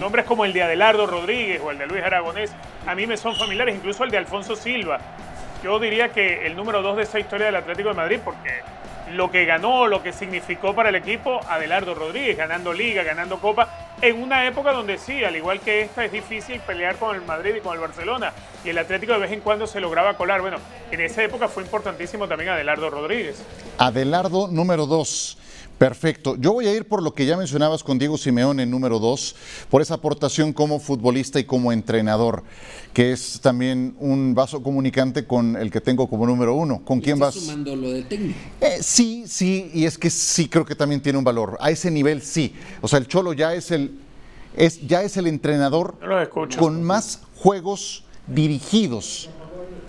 nombres 0.00 0.24
como 0.24 0.44
el 0.44 0.52
de 0.52 0.62
Adelardo 0.62 1.06
Rodríguez 1.06 1.60
o 1.64 1.70
el 1.70 1.78
de 1.78 1.86
Luis 1.86 2.02
Aragonés 2.02 2.52
a 2.86 2.94
mí 2.94 3.06
me 3.06 3.16
son 3.16 3.34
familiares, 3.36 3.74
incluso 3.74 4.04
el 4.04 4.10
de 4.10 4.18
Alfonso 4.18 4.54
Silva. 4.54 4.98
Yo 5.62 5.78
diría 5.80 6.10
que 6.10 6.46
el 6.46 6.54
número 6.54 6.82
dos 6.82 6.96
de 6.96 7.02
esa 7.02 7.18
historia 7.18 7.46
del 7.46 7.56
Atlético 7.56 7.88
de 7.88 7.94
Madrid, 7.94 8.20
porque 8.24 8.60
lo 9.12 9.30
que 9.30 9.44
ganó, 9.44 9.86
lo 9.86 10.02
que 10.02 10.12
significó 10.12 10.74
para 10.74 10.90
el 10.90 10.94
equipo, 10.94 11.40
Adelardo 11.48 11.94
Rodríguez, 11.94 12.36
ganando 12.36 12.72
Liga, 12.72 13.02
ganando 13.02 13.38
Copa, 13.38 13.68
en 14.00 14.22
una 14.22 14.46
época 14.46 14.72
donde 14.72 14.98
sí, 14.98 15.24
al 15.24 15.34
igual 15.36 15.60
que 15.60 15.80
esta, 15.82 16.04
es 16.04 16.12
difícil 16.12 16.60
pelear 16.60 16.96
con 16.96 17.16
el 17.16 17.22
Madrid 17.22 17.56
y 17.56 17.60
con 17.60 17.74
el 17.74 17.80
Barcelona, 17.80 18.32
y 18.64 18.68
el 18.68 18.78
Atlético 18.78 19.14
de 19.14 19.20
vez 19.20 19.32
en 19.32 19.40
cuando 19.40 19.66
se 19.66 19.80
lograba 19.80 20.14
colar. 20.14 20.40
Bueno, 20.40 20.58
en 20.90 21.00
esa 21.00 21.22
época 21.22 21.48
fue 21.48 21.62
importantísimo 21.62 22.28
también 22.28 22.50
Adelardo 22.50 22.90
Rodríguez. 22.90 23.42
Adelardo 23.78 24.48
número 24.48 24.86
dos. 24.86 25.38
Perfecto. 25.78 26.36
Yo 26.36 26.54
voy 26.54 26.66
a 26.66 26.74
ir 26.74 26.88
por 26.88 27.02
lo 27.02 27.12
que 27.12 27.26
ya 27.26 27.36
mencionabas 27.36 27.84
con 27.84 27.98
Diego 27.98 28.16
Simeone 28.16 28.62
en 28.62 28.70
número 28.70 28.98
dos, 28.98 29.36
por 29.68 29.82
esa 29.82 29.94
aportación 29.94 30.54
como 30.54 30.80
futbolista 30.80 31.38
y 31.38 31.44
como 31.44 31.70
entrenador, 31.70 32.44
que 32.94 33.12
es 33.12 33.40
también 33.42 33.94
un 34.00 34.34
vaso 34.34 34.62
comunicante 34.62 35.26
con 35.26 35.54
el 35.54 35.70
que 35.70 35.82
tengo 35.82 36.08
como 36.08 36.26
número 36.26 36.54
uno. 36.54 36.82
¿Con 36.82 37.00
quién 37.00 37.18
vas? 37.18 37.34
sumando 37.34 37.76
lo 37.76 37.90
de 37.90 38.04
técnico? 38.04 38.38
Eh, 38.60 38.78
sí, 38.80 39.24
sí, 39.26 39.70
y 39.74 39.84
es 39.84 39.98
que 39.98 40.08
sí 40.08 40.48
creo 40.48 40.64
que 40.64 40.74
también 40.74 41.02
tiene 41.02 41.18
un 41.18 41.24
valor. 41.24 41.58
A 41.60 41.70
ese 41.70 41.90
nivel 41.90 42.22
sí. 42.22 42.54
O 42.80 42.88
sea, 42.88 42.98
el 42.98 43.06
Cholo 43.06 43.34
ya 43.34 43.52
es 43.52 43.70
el, 43.70 43.98
es, 44.56 44.86
ya 44.86 45.02
es 45.02 45.18
el 45.18 45.26
entrenador 45.26 45.98
con 46.58 46.82
más 46.82 47.20
juegos 47.36 48.04
dirigidos 48.26 49.28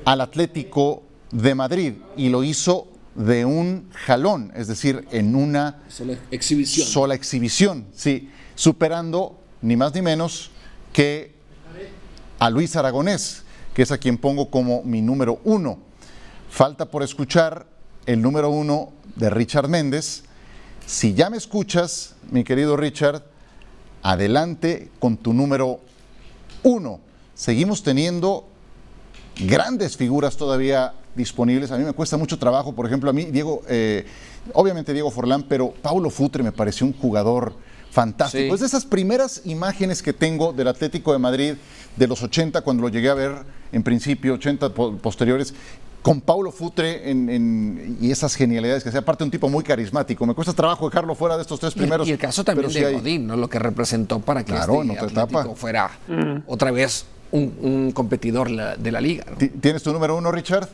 al 0.04 0.20
Atlético 0.20 1.04
de 1.32 1.56
Madrid 1.56 1.94
y 2.18 2.28
lo 2.28 2.44
hizo 2.44 2.88
de 3.18 3.46
un 3.46 3.90
jalón, 4.06 4.54
es 4.56 4.68
decir, 4.68 5.08
en 5.12 5.36
una 5.36 5.82
sola 5.90 6.18
exhibición. 6.30 6.88
Sola 6.88 7.16
exhibición, 7.16 7.88
sí, 7.94 8.30
superando 8.56 9.42
ni 9.62 9.76
más 9.76 9.94
ni 9.96 10.04
menos 10.04 10.52
que 10.94 11.34
a 12.38 12.50
Luis 12.52 12.76
Aragonés, 12.76 13.44
que 13.74 13.82
es 13.82 13.92
a 13.92 13.98
quien 13.98 14.20
pongo 14.20 14.52
como 14.52 14.84
mi 14.84 15.02
número 15.02 15.42
uno. 15.44 15.80
Falta 16.52 16.86
por 16.86 17.02
escuchar 17.02 17.66
el 18.06 18.22
número 18.22 18.52
uno 18.52 18.94
de 19.16 19.32
Richard 19.32 19.68
Méndez. 19.68 20.24
Si 20.86 21.16
ya 21.16 21.32
me 21.32 21.38
escuchas, 21.38 22.16
mi 22.30 22.44
querido 22.44 22.78
Richard, 22.78 23.24
adelante 24.04 24.92
con 25.00 25.18
tu 25.18 25.34
número 25.34 25.80
uno. 26.62 27.00
Seguimos 27.34 27.82
teniendo 27.82 28.48
grandes 29.40 29.98
figuras 29.98 30.38
todavía 30.38 30.94
disponibles. 31.18 31.72
A 31.72 31.78
mí 31.78 31.84
me 31.84 31.94
cuesta 31.94 32.16
mucho 32.16 32.40
trabajo, 32.40 32.74
por 32.74 32.86
ejemplo, 32.86 33.10
a 33.10 33.14
mí, 33.14 33.26
Diego, 33.26 33.64
eh, 33.68 34.06
obviamente 34.54 34.94
Diego 34.94 35.12
Forlán, 35.12 35.44
pero 35.44 35.74
Paulo 35.82 36.10
Futre 36.10 36.44
me 36.44 36.52
pareció 36.52 36.88
un 36.88 36.94
jugador 36.94 37.54
fantástico. 37.92 38.54
Es 38.54 38.62
de 38.62 38.68
esas 38.68 38.86
primeras 38.86 39.42
imágenes 39.46 40.02
que 40.02 40.14
tengo 40.14 40.54
del 40.54 40.68
Atlético 40.68 41.12
de 41.14 41.20
Madrid 41.20 41.56
de 41.96 42.08
los 42.08 42.22
80, 42.22 42.62
cuando 42.62 42.84
lo 42.84 42.90
llegué 42.90 43.10
a 43.10 43.16
ver 43.16 43.34
en 43.72 43.84
principio, 43.84 44.36
80 44.36 44.70
posteriores, 44.74 45.54
con 46.02 46.22
Paulo 46.22 46.52
Futre 46.52 47.12
y 48.00 48.12
esas 48.12 48.36
genialidades 48.36 48.84
que 48.84 48.92
sea 48.92 49.02
aparte 49.02 49.24
un 49.24 49.32
tipo 49.32 49.50
muy 49.50 49.64
carismático. 49.64 50.26
Me 50.26 50.34
cuesta 50.34 50.54
trabajo 50.54 50.90
dejarlo 50.90 51.16
fuera 51.16 51.36
de 51.36 51.42
estos 51.42 51.60
tres 51.60 51.74
primeros. 51.74 52.08
Y, 52.08 52.12
el 52.12 52.18
caso 52.18 52.44
también 52.44 52.72
de 52.72 52.94
Godín, 52.94 53.28
¿no? 53.28 53.36
Lo 53.36 53.50
que 53.50 53.60
representó 53.60 54.20
para 54.20 54.46
que 54.46 54.54
este 54.54 54.72
Atlético 54.72 55.56
fuera 55.56 55.92
mm. 56.08 56.44
otra 56.48 56.72
vez 56.72 57.06
un, 57.32 57.92
competidor 57.94 58.50
de 58.78 58.92
la 58.92 59.02
liga. 59.02 59.26
¿Tienes 59.60 59.84
tu 59.84 59.92
número 59.92 60.16
uno, 60.16 60.32
Richard? 60.32 60.70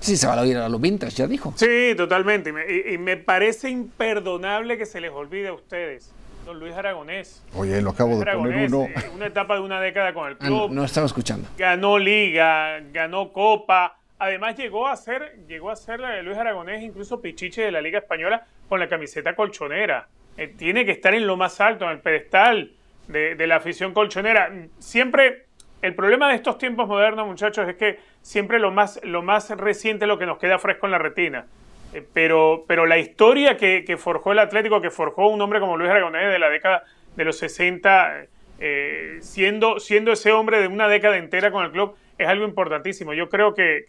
Sí, 0.00 0.16
se 0.16 0.26
va 0.26 0.34
a 0.34 0.42
oír 0.42 0.56
a 0.56 0.68
los 0.68 0.80
vintage, 0.80 1.16
ya 1.16 1.26
dijo. 1.26 1.52
Sí, 1.56 1.94
totalmente. 1.96 2.52
Y 2.92 2.98
me, 2.98 3.16
parece 3.16 3.70
imperdonable 3.70 4.78
que 4.78 4.86
se 4.86 5.00
les 5.00 5.10
olvide 5.10 5.48
a 5.48 5.52
ustedes. 5.52 6.12
Don 6.44 6.58
Luis 6.58 6.74
Aragonés. 6.74 7.42
Oye, 7.54 7.82
lo 7.82 7.90
acabo 7.90 8.18
de 8.18 8.24
poner 8.24 8.72
uno. 8.72 8.84
Eh, 8.84 9.10
una 9.14 9.26
etapa 9.26 9.54
de 9.54 9.60
una 9.60 9.80
década 9.80 10.14
con 10.14 10.28
el 10.28 10.34
ah, 10.40 10.46
club. 10.46 10.70
no, 10.70 10.84
estaba 10.84 11.06
escuchando. 11.06 11.48
Ganó 11.58 11.98
Liga, 11.98 12.80
ganó 12.92 13.32
Copa. 13.32 13.98
Además 14.18 14.56
llegó 14.56 14.88
a 14.88 14.96
ser, 14.96 15.44
llegó 15.46 15.70
a 15.70 15.76
ser 15.76 16.00
la 16.00 16.10
de 16.10 16.22
Luis 16.22 16.38
Aragonés, 16.38 16.82
incluso 16.82 17.20
Pichiche 17.20 17.62
de 17.62 17.70
la 17.70 17.80
Liga 17.80 17.98
Española 17.98 18.46
con 18.68 18.80
la 18.80 18.88
camiseta 18.88 19.36
colchonera. 19.36 20.08
Eh, 20.36 20.48
tiene 20.56 20.84
que 20.84 20.92
estar 20.92 21.14
en 21.14 21.26
lo 21.26 21.36
más 21.36 21.60
alto, 21.60 21.84
en 21.84 21.90
el 21.90 22.00
pedestal 22.00 22.72
de, 23.08 23.34
de 23.34 23.46
la 23.46 23.56
afición 23.56 23.92
colchonera. 23.92 24.50
Siempre 24.78 25.47
El 25.80 25.94
problema 25.94 26.28
de 26.28 26.34
estos 26.34 26.58
tiempos 26.58 26.88
modernos, 26.88 27.26
muchachos, 27.26 27.68
es 27.68 27.76
que 27.76 28.00
siempre 28.20 28.58
lo 28.58 28.72
más, 28.72 29.00
lo 29.04 29.22
más 29.22 29.50
reciente 29.50 30.04
es 30.04 30.08
lo 30.08 30.18
que 30.18 30.26
nos 30.26 30.38
queda 30.38 30.58
fresco 30.58 30.86
en 30.86 30.92
la 30.92 30.98
retina. 30.98 31.46
Eh, 31.94 32.04
pero, 32.12 32.64
pero 32.66 32.84
la 32.86 32.98
historia 32.98 33.56
que, 33.56 33.96
forjó 33.96 34.32
el 34.32 34.40
Atlético, 34.40 34.80
que 34.80 34.90
forjó 34.90 35.28
un 35.28 35.40
hombre 35.40 35.60
como 35.60 35.76
Luis 35.76 35.90
Aragonés 35.90 36.32
de 36.32 36.38
la 36.38 36.50
década 36.50 36.82
de 37.16 37.24
los 37.24 37.38
60, 37.38 38.26
eh, 38.58 39.18
siendo, 39.20 39.78
siendo 39.78 40.12
ese 40.12 40.32
hombre 40.32 40.60
de 40.60 40.66
una 40.66 40.88
década 40.88 41.16
entera 41.16 41.52
con 41.52 41.64
el 41.64 41.70
club, 41.70 41.94
es 42.18 42.26
algo 42.26 42.44
importantísimo. 42.44 43.14
Yo 43.14 43.28
creo 43.28 43.54
que, 43.54 43.84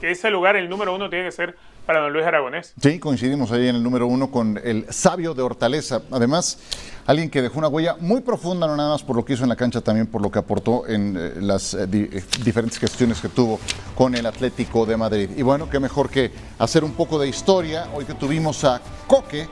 que 0.00 0.10
ese 0.10 0.30
lugar, 0.30 0.56
el 0.56 0.68
número 0.68 0.94
uno, 0.94 1.08
tiene 1.08 1.24
que 1.24 1.32
ser 1.32 1.54
para 1.86 2.00
don 2.00 2.12
Luis 2.12 2.24
Aragonés. 2.24 2.72
Sí, 2.80 2.98
coincidimos 2.98 3.52
ahí 3.52 3.68
en 3.68 3.76
el 3.76 3.82
número 3.82 4.06
uno 4.06 4.30
con 4.30 4.58
el 4.62 4.86
sabio 4.90 5.34
de 5.34 5.42
Hortaleza. 5.42 6.02
Además, 6.10 6.58
alguien 7.06 7.30
que 7.30 7.42
dejó 7.42 7.58
una 7.58 7.68
huella 7.68 7.96
muy 8.00 8.22
profunda, 8.22 8.66
no 8.66 8.76
nada 8.76 8.90
más 8.90 9.02
por 9.02 9.16
lo 9.16 9.24
que 9.24 9.34
hizo 9.34 9.42
en 9.42 9.50
la 9.50 9.56
cancha, 9.56 9.80
también 9.80 10.06
por 10.06 10.22
lo 10.22 10.30
que 10.30 10.38
aportó 10.38 10.86
en 10.86 11.16
eh, 11.18 11.32
las 11.40 11.74
eh, 11.74 11.86
eh, 11.92 12.22
diferentes 12.42 12.78
gestiones 12.78 13.20
que 13.20 13.28
tuvo 13.28 13.60
con 13.94 14.14
el 14.14 14.24
Atlético 14.26 14.86
de 14.86 14.96
Madrid. 14.96 15.30
Y 15.36 15.42
bueno, 15.42 15.68
qué 15.68 15.78
mejor 15.78 16.08
que 16.08 16.32
hacer 16.58 16.84
un 16.84 16.92
poco 16.92 17.18
de 17.18 17.28
historia, 17.28 17.88
hoy 17.94 18.04
que 18.04 18.14
tuvimos 18.14 18.64
a 18.64 18.80
Coque, 19.06 19.46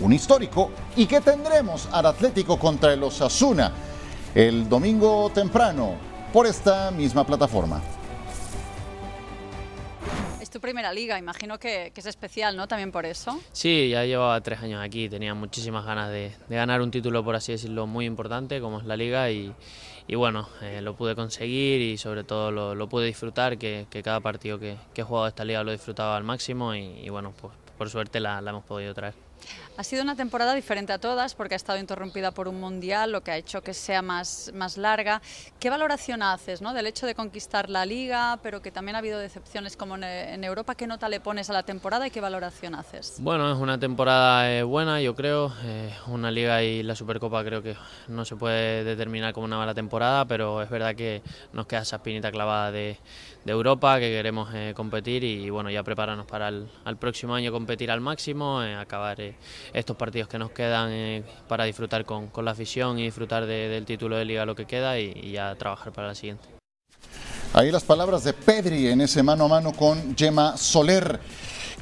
un 0.00 0.12
histórico, 0.12 0.70
y 0.96 1.06
que 1.06 1.20
tendremos 1.20 1.88
al 1.92 2.06
Atlético 2.06 2.58
contra 2.58 2.92
el 2.92 3.02
Osasuna 3.02 3.72
el 4.34 4.68
domingo 4.68 5.30
temprano 5.32 5.94
por 6.32 6.46
esta 6.46 6.90
misma 6.90 7.24
plataforma 7.24 7.80
tu 10.50 10.60
primera 10.60 10.92
liga, 10.92 11.18
imagino 11.18 11.58
que, 11.58 11.92
es 11.94 12.06
especial, 12.06 12.56
¿no? 12.56 12.68
También 12.68 12.92
por 12.92 13.06
eso. 13.06 13.40
Sí, 13.52 13.88
ya 13.90 14.04
llevaba 14.04 14.40
tres 14.40 14.60
años 14.60 14.82
aquí, 14.82 15.08
tenía 15.08 15.34
muchísimas 15.34 15.84
ganas 15.84 16.10
de, 16.10 16.32
ganar 16.48 16.80
un 16.80 16.90
título, 16.90 17.24
por 17.24 17.36
así 17.36 17.52
decirlo, 17.52 17.86
muy 17.86 18.06
importante 18.06 18.60
como 18.60 18.80
es 18.80 18.86
la 18.86 18.96
liga 18.96 19.30
y, 19.30 19.54
bueno, 20.14 20.48
eh, 20.62 20.80
lo 20.82 20.94
pude 20.94 21.14
conseguir 21.14 21.80
y 21.80 21.98
sobre 21.98 22.24
todo 22.24 22.50
lo, 22.74 22.88
pude 22.88 23.06
disfrutar, 23.06 23.58
que, 23.58 23.86
cada 24.04 24.20
partido 24.20 24.58
que, 24.58 24.76
he 24.94 25.02
jugado 25.02 25.26
esta 25.26 25.44
liga 25.44 25.62
lo 25.62 25.72
disfrutaba 25.72 26.16
al 26.16 26.24
máximo 26.24 26.74
y, 26.74 27.08
bueno, 27.08 27.32
pues 27.40 27.52
por 27.78 27.90
suerte 27.90 28.20
la 28.20 28.38
hemos 28.38 28.64
podido 28.64 28.94
traer. 28.94 29.14
Ha 29.78 29.84
sido 29.84 30.02
una 30.02 30.16
temporada 30.16 30.54
diferente 30.54 30.94
a 30.94 30.98
todas 30.98 31.34
porque 31.34 31.54
ha 31.54 31.56
estado 31.56 31.78
interrumpida 31.78 32.30
por 32.30 32.48
un 32.48 32.58
mundial, 32.58 33.12
lo 33.12 33.20
que 33.20 33.30
ha 33.30 33.36
hecho 33.36 33.60
que 33.60 33.74
sea 33.74 34.00
más, 34.00 34.50
más 34.54 34.78
larga. 34.78 35.20
¿Qué 35.60 35.68
valoración 35.68 36.22
haces 36.22 36.62
¿no? 36.62 36.72
del 36.72 36.86
hecho 36.86 37.04
de 37.04 37.14
conquistar 37.14 37.68
la 37.68 37.84
liga, 37.84 38.38
pero 38.42 38.62
que 38.62 38.70
también 38.70 38.96
ha 38.96 39.00
habido 39.00 39.18
decepciones 39.18 39.76
como 39.76 39.96
en, 39.96 40.44
Europa? 40.44 40.74
¿Qué 40.76 40.86
nota 40.86 41.10
le 41.10 41.20
pones 41.20 41.50
a 41.50 41.52
la 41.52 41.62
temporada 41.62 42.06
y 42.06 42.10
qué 42.10 42.22
valoración 42.22 42.74
haces? 42.74 43.16
Bueno, 43.20 43.52
es 43.52 43.58
una 43.58 43.78
temporada 43.78 44.50
eh, 44.50 44.62
buena, 44.62 44.98
yo 45.02 45.14
creo. 45.14 45.52
Eh, 45.64 45.92
una 46.06 46.30
liga 46.30 46.62
y 46.62 46.82
la 46.82 46.94
Supercopa 46.94 47.44
creo 47.44 47.62
que 47.62 47.76
no 48.08 48.24
se 48.24 48.34
puede 48.34 48.82
determinar 48.82 49.34
como 49.34 49.44
una 49.44 49.58
mala 49.58 49.74
temporada, 49.74 50.24
pero 50.24 50.62
es 50.62 50.70
verdad 50.70 50.94
que 50.94 51.20
nos 51.52 51.66
queda 51.66 51.82
esa 51.82 51.96
espinita 51.96 52.30
clavada 52.30 52.72
de, 52.72 52.98
Europa, 53.44 54.00
que 54.00 54.10
queremos 54.10 54.52
eh, 54.54 54.72
competir 54.74 55.22
y 55.22 55.50
bueno, 55.50 55.70
ya 55.70 55.84
prepararnos 55.84 56.26
para 56.26 56.48
el 56.48 56.96
próximo 56.98 57.32
año 57.32 57.52
competir 57.52 57.92
al 57.92 58.00
máximo, 58.00 58.58
acabar 58.58 59.20
estos 59.72 59.96
partidos 59.96 60.28
que 60.28 60.38
nos 60.38 60.50
quedan 60.50 60.90
eh, 60.90 61.22
para 61.48 61.64
disfrutar 61.64 62.04
con, 62.04 62.30
la 62.42 62.50
afición 62.50 62.98
y 62.98 63.04
disfrutar 63.04 63.46
del 63.46 63.84
título 63.84 64.16
de 64.16 64.24
liga 64.24 64.46
lo 64.46 64.54
que 64.54 64.66
queda 64.66 64.98
y, 64.98 65.32
ya 65.32 65.54
trabajar 65.56 65.92
para 65.92 66.08
la 66.08 66.14
siguiente. 66.14 66.44
Ahí 67.52 67.70
las 67.70 67.84
palabras 67.84 68.24
de 68.24 68.32
Pedri 68.32 68.88
en 68.88 69.00
ese 69.00 69.22
mano 69.22 69.44
a 69.44 69.48
mano 69.48 69.72
con 69.72 70.16
Gemma 70.16 70.56
Soler. 70.56 71.20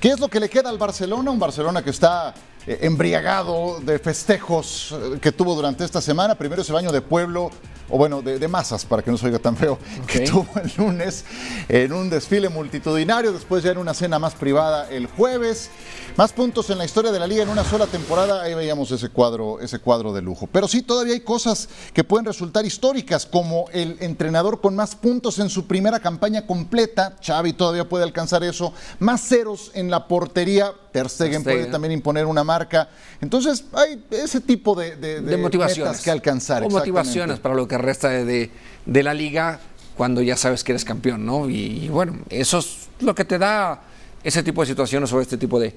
¿Qué 0.00 0.08
es 0.08 0.20
lo 0.20 0.28
que 0.28 0.40
le 0.40 0.48
queda 0.48 0.70
al 0.70 0.78
Barcelona? 0.78 1.30
Un 1.30 1.38
Barcelona 1.38 1.82
que 1.82 1.90
está 1.90 2.34
eh, 2.66 2.78
embriagado 2.82 3.80
de 3.80 3.98
festejos 3.98 4.92
eh, 4.92 5.18
que 5.20 5.32
tuvo 5.32 5.54
durante 5.54 5.84
esta 5.84 6.00
semana. 6.00 6.34
Primero 6.34 6.62
ese 6.62 6.72
baño 6.72 6.92
de 6.92 7.00
pueblo 7.00 7.50
o 7.88 7.98
bueno, 7.98 8.22
de, 8.22 8.48
masas, 8.48 8.84
para 8.84 9.02
que 9.02 9.10
no 9.10 9.18
se 9.18 9.26
oiga 9.26 9.38
tan 9.38 9.56
feo, 9.56 9.78
que 10.06 10.20
tuvo 10.20 10.48
el 10.62 10.72
lunes 10.76 11.24
en 11.68 11.92
un 11.92 12.08
desfile 12.08 12.48
multitudinario, 12.48 13.32
después 13.32 13.62
ya 13.62 13.72
en 13.72 13.78
una 13.78 13.94
cena 13.94 14.18
más 14.18 14.34
privada 14.34 14.88
el 14.90 15.06
jueves. 15.06 15.70
Más 16.16 16.32
puntos 16.32 16.70
en 16.70 16.78
la 16.78 16.84
historia 16.84 17.10
de 17.10 17.18
la 17.18 17.26
liga 17.26 17.42
en 17.42 17.48
una 17.48 17.64
sola 17.64 17.88
temporada, 17.88 18.42
ahí 18.42 18.54
veíamos 18.54 18.88
ese 18.92 19.08
cuadro, 19.08 19.58
ese 19.58 19.80
cuadro 19.80 20.12
de 20.12 20.22
lujo. 20.22 20.46
Pero 20.46 20.68
sí, 20.68 20.82
todavía 20.82 21.12
hay 21.12 21.22
cosas 21.22 21.68
que 21.92 22.04
pueden 22.04 22.24
resultar 22.24 22.64
históricas, 22.64 23.26
como 23.26 23.64
el 23.72 23.96
entrenador 23.98 24.60
con 24.60 24.76
más 24.76 24.94
puntos 24.94 25.40
en 25.40 25.50
su 25.50 25.66
primera 25.66 25.98
campaña 25.98 26.46
completa, 26.46 27.16
Xavi 27.20 27.54
todavía 27.54 27.88
puede 27.88 28.04
alcanzar 28.04 28.44
eso, 28.44 28.72
más 29.00 29.26
ceros 29.26 29.72
en 29.74 29.90
la 29.90 30.06
portería, 30.06 30.72
Ter 30.92 31.08
Stegen, 31.08 31.42
puede 31.42 31.66
también 31.66 31.90
imponer 31.90 32.26
una 32.26 32.44
marca. 32.44 32.88
Entonces, 33.20 33.64
hay 33.72 34.04
ese 34.12 34.40
tipo 34.40 34.76
de, 34.76 34.94
de, 34.94 35.36
motivaciones 35.36 36.00
que 36.00 36.12
alcanzar. 36.12 36.62
O 36.62 36.70
motivaciones 36.70 37.40
para 37.40 37.56
lo 37.56 37.66
que 37.66 37.76
resta 37.76 38.10
de, 38.10 38.50
la 38.86 39.14
liga 39.14 39.58
cuando 39.96 40.22
ya 40.22 40.36
sabes 40.36 40.62
que 40.62 40.70
eres 40.70 40.84
campeón, 40.84 41.26
¿no? 41.26 41.50
Y, 41.50 41.88
bueno, 41.88 42.20
eso 42.30 42.58
es 42.58 42.88
lo 43.00 43.16
que 43.16 43.24
te 43.24 43.36
da 43.38 43.82
ese 44.24 44.42
tipo 44.42 44.62
de 44.62 44.66
situaciones 44.66 45.12
o 45.12 45.20
este 45.20 45.36
tipo 45.36 45.60
de, 45.60 45.74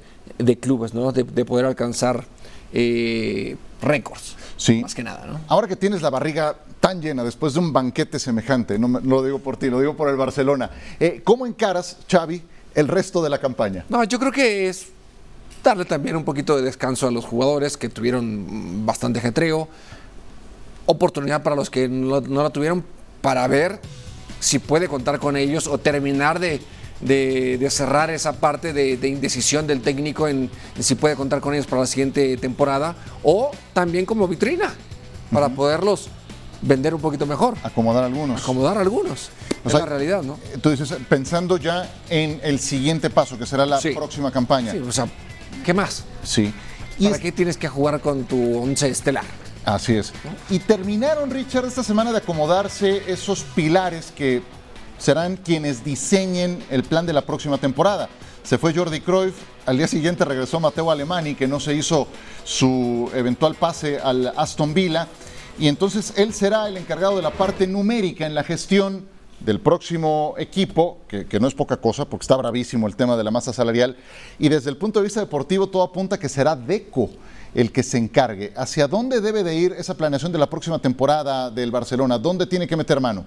clubes, 0.60 0.93
¿no? 0.93 1.12
De, 1.12 1.23
poder 1.45 1.65
alcanzar 1.65 2.25
eh, 2.73 3.55
récords. 3.81 4.36
Sí. 4.55 4.81
Más 4.81 4.95
que 4.95 5.03
nada, 5.03 5.25
¿no? 5.25 5.39
Ahora 5.47 5.67
que 5.67 5.75
tienes 5.75 6.01
la 6.01 6.10
barriga 6.10 6.55
tan 6.79 7.01
llena 7.01 7.23
después 7.23 7.53
de 7.53 7.60
un 7.60 7.73
banquete 7.73 8.17
semejante, 8.19 8.79
no, 8.79 8.99
lo 8.99 9.23
digo 9.23 9.39
por 9.39 9.57
ti, 9.57 9.69
lo 9.69 9.79
digo 9.79 9.95
por 9.95 10.10
el 10.10 10.15
Barcelona, 10.15 10.71
eh, 10.99 11.21
¿cómo 11.23 11.45
encaras, 11.45 11.97
Xavi, 12.10 12.41
el 12.73 12.88
resto 12.88 13.21
de 13.21 13.29
la 13.29 13.39
campaña? 13.39 13.86
No, 13.89 14.03
yo 14.05 14.17
creo 14.17 14.31
que 14.31 14.69
es 14.69 14.88
darle 15.63 15.86
también 15.86 16.15
un 16.15 16.23
poquito 16.23 16.55
de 16.55 16.62
descanso 16.62 17.07
a 17.07 17.12
los 17.12 17.25
jugadores 17.25 17.75
que 17.75 17.89
tuvieron 17.89 18.86
bastante 18.86 19.19
jetreo, 19.19 19.67
oportunidad 20.86 21.43
para 21.43 21.55
los 21.55 21.69
que 21.69 21.89
no, 21.89 22.21
la 22.21 22.49
tuvieron 22.49 22.83
para 23.21 23.45
ver 23.47 23.79
si 24.39 24.60
puede 24.60 24.88
contar 24.88 25.19
con 25.19 25.36
ellos 25.36 25.67
o 25.67 25.77
terminar 25.77 26.39
de, 26.39 26.62
cerrar 27.69 28.10
esa 28.10 28.33
parte 28.33 28.73
de, 28.73 29.07
indecisión 29.07 29.67
del 29.67 29.81
técnico 29.81 30.27
en, 30.27 30.49
si 30.79 30.95
puede 30.95 31.15
contar 31.15 31.41
con 31.41 31.53
ellos 31.53 31.67
para 31.67 31.81
la 31.81 31.88
siguiente 31.88 32.38
temporada 32.38 32.95
o 33.23 33.51
también 33.73 34.05
como 34.05 34.27
vitrina 34.27 34.73
para 35.31 35.49
poderlos 35.49 36.10
vender 36.62 36.93
un 36.93 37.01
poquito 37.01 37.25
mejor. 37.25 37.55
Acomodar 37.63 38.03
algunos. 38.03 38.41
Acomodar 38.41 38.77
algunos. 38.77 39.29
es 39.65 39.73
la 39.73 39.86
realidad, 39.86 40.23
¿no? 40.23 40.39
Tú 40.62 40.69
dices, 40.69 40.93
pensando 41.10 41.57
ya 41.57 41.89
en 42.10 42.39
el 42.43 42.60
siguiente 42.60 43.10
paso, 43.10 43.38
que 43.38 43.45
será 43.45 43.65
la 43.65 43.79
próxima 43.79 44.31
campaña. 44.31 44.71
Sí, 44.71 44.79
o 44.79 44.91
sea, 44.91 45.07
¿qué 45.65 45.73
más? 45.73 46.03
Sí. 46.23 46.53
¿Para 47.03 47.19
qué 47.19 47.31
tienes 47.31 47.57
que 47.57 47.67
jugar 47.67 48.01
con 48.01 48.23
tu 48.23 48.60
once 48.60 48.89
estelar? 48.89 49.25
Así 49.65 49.95
es. 49.95 50.13
Y 50.49 50.60
terminaron, 50.60 51.29
Richard, 51.29 51.65
esta 51.65 51.83
semana 51.83 52.12
de 52.12 52.19
acomodarse 52.19 53.03
esos 53.12 53.43
pilares 53.43 54.13
que 54.15 54.41
serán 54.97 55.38
quienes 55.38 55.83
diseñen 55.83 56.63
el 56.69 56.83
plan 56.83 57.05
de 57.05 57.13
la 57.13 57.21
próxima 57.21 57.57
temporada. 57.57 58.10
Se 58.43 58.57
fue 58.57 58.73
Jordi 58.73 59.01
Cruyff, 59.01 59.36
al 59.65 59.77
día 59.77 59.88
siguiente 59.88 60.23
regresó 60.23 60.60
Mateo 60.60 60.89
Alemani, 60.89 61.36
que 61.36 61.47
no 61.47 61.60
se 61.60 61.73
hizo 61.73 62.07
su 62.43 63.10
eventual 63.13 63.55
pase 63.55 63.99
al 63.99 64.33
Aston 64.38 64.73
Villa, 64.73 65.07
y 65.60 65.67
entonces 65.67 66.13
él 66.15 66.33
será 66.33 66.67
el 66.67 66.77
encargado 66.77 67.17
de 67.17 67.21
la 67.21 67.31
parte 67.31 67.67
numérica 67.67 68.25
en 68.25 68.36
la 68.36 68.43
gestión 68.43 69.05
del 69.39 69.60
próximo 69.60 70.33
equipo, 70.38 70.99
que, 71.07 71.25
que, 71.25 71.39
no 71.39 71.47
es 71.47 71.53
poca 71.53 71.77
cosa, 71.77 72.05
porque 72.05 72.23
está 72.23 72.38
bravísimo 72.38 72.88
el 72.88 72.95
tema 72.95 73.17
de 73.17 73.23
la 73.23 73.31
masa 73.31 73.53
salarial, 73.53 73.97
y 74.39 74.49
desde 74.49 74.69
el 74.69 74.77
punto 74.77 74.99
de 74.99 75.03
vista 75.03 75.19
deportivo 75.19 75.67
todo 75.67 75.83
apunta 75.83 76.17
que 76.17 76.29
será 76.29 76.55
Deco 76.55 77.10
el 77.53 77.71
que 77.71 77.83
se 77.83 77.97
encargue. 77.97 78.53
¿Hacia 78.55 78.88
dónde 78.88 79.19
debe 79.19 79.43
de 79.43 79.55
ir 79.55 79.73
esa 79.73 79.95
planeación 79.95 80.31
de 80.31 80.38
la 80.38 80.49
próxima 80.49 80.79
temporada 80.79 81.49
del 81.49 81.71
Barcelona? 81.71 82.17
¿Dónde 82.17 82.45
tiene 82.45 82.67
que 82.67 82.75
meter 82.75 82.99
mano? 82.99 83.25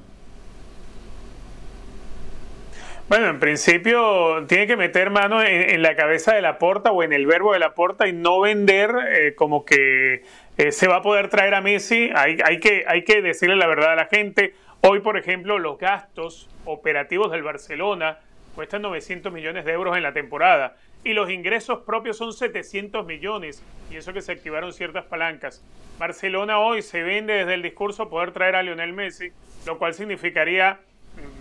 Bueno, 3.11 3.27
en 3.27 3.40
principio 3.40 4.46
tiene 4.46 4.68
que 4.68 4.77
meter 4.77 5.11
mano 5.11 5.42
en, 5.42 5.83
la 5.83 5.96
cabeza 5.96 6.33
de 6.33 6.42
la 6.42 6.59
porta 6.59 6.92
o 6.92 7.03
en 7.03 7.12
el 7.12 7.27
verbo 7.27 7.53
de 7.53 7.59
la 7.59 7.75
porta 7.75 8.07
y 8.07 8.12
no 8.12 8.38
vender 8.40 8.94
eh, 9.09 9.35
como 9.35 9.64
que 9.64 10.23
eh, 10.57 10.70
se 10.70 10.87
va 10.87 10.99
a 10.99 11.03
poder 11.03 11.29
traer 11.29 11.55
a 11.55 11.61
Messi. 11.61 12.11
Hay, 12.14 12.38
hay, 12.44 12.61
que, 12.61 12.85
hay 12.87 13.03
que 13.03 13.20
decirle 13.20 13.57
la 13.57 13.66
verdad 13.66 13.94
a 13.94 13.96
la 13.96 14.07
gente. 14.07 14.55
Hoy, 14.83 15.01
por 15.01 15.16
ejemplo, 15.16 15.59
los 15.59 15.77
gastos 15.77 16.49
operativos 16.64 17.33
del 17.33 17.42
Barcelona 17.42 18.20
cuestan 18.55 18.83
900 18.83 19.33
millones 19.33 19.64
de 19.64 19.73
euros 19.73 19.96
en 19.96 20.05
la 20.05 20.12
temporada 20.12 20.77
y 21.03 21.12
los 21.12 21.31
ingresos 21.31 21.81
propios 21.81 22.16
son 22.16 22.33
700 22.33 23.05
millones, 23.05 23.61
y 23.90 23.96
eso 23.96 24.12
que 24.12 24.23
se 24.23 24.31
activaron 24.31 24.73
ciertas 24.73 25.05
palancas. 25.07 25.64
Barcelona 25.99 26.61
hoy 26.61 26.81
se 26.81 27.03
vende 27.03 27.33
desde 27.33 27.55
el 27.55 27.62
discurso 27.62 28.09
poder 28.09 28.31
traer 28.31 28.55
a 28.55 28.62
Lionel 28.62 28.92
Messi, 28.92 29.31
lo 29.66 29.79
cual 29.79 29.94
significaría 29.94 30.79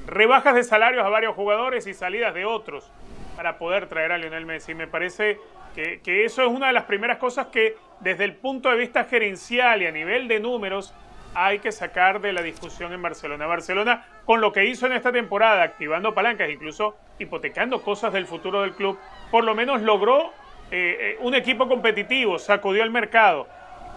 rebajas 0.09 0.55
de 0.55 0.63
salarios 0.63 1.05
a 1.05 1.09
varios 1.09 1.35
jugadores 1.35 1.87
y 1.87 1.93
salidas 1.93 2.33
de 2.33 2.45
otros 2.45 2.91
para 3.35 3.57
poder 3.57 3.87
traer 3.87 4.11
a 4.11 4.17
Lionel 4.17 4.45
Messi. 4.45 4.73
Me 4.75 4.87
parece 4.87 5.39
que, 5.75 6.01
que 6.01 6.25
eso 6.25 6.43
es 6.43 6.49
una 6.49 6.67
de 6.67 6.73
las 6.73 6.83
primeras 6.83 7.17
cosas 7.17 7.47
que 7.47 7.77
desde 7.99 8.25
el 8.25 8.35
punto 8.35 8.69
de 8.69 8.77
vista 8.77 9.05
gerencial 9.05 9.81
y 9.81 9.87
a 9.87 9.91
nivel 9.91 10.27
de 10.27 10.39
números 10.39 10.93
hay 11.33 11.59
que 11.59 11.71
sacar 11.71 12.21
de 12.21 12.33
la 12.33 12.41
discusión 12.41 12.93
en 12.93 13.01
Barcelona. 13.01 13.45
Barcelona, 13.45 14.05
con 14.25 14.41
lo 14.41 14.51
que 14.51 14.65
hizo 14.65 14.87
en 14.87 14.93
esta 14.93 15.11
temporada, 15.11 15.63
activando 15.63 16.13
palancas, 16.13 16.49
incluso 16.49 16.97
hipotecando 17.19 17.81
cosas 17.81 18.13
del 18.13 18.25
futuro 18.25 18.61
del 18.61 18.73
club, 18.73 18.97
por 19.31 19.43
lo 19.43 19.53
menos 19.53 19.81
logró 19.81 20.33
eh, 20.71 20.97
eh, 20.99 21.17
un 21.21 21.35
equipo 21.35 21.67
competitivo, 21.67 22.39
sacudió 22.39 22.83
el 22.83 22.91
mercado. 22.91 23.47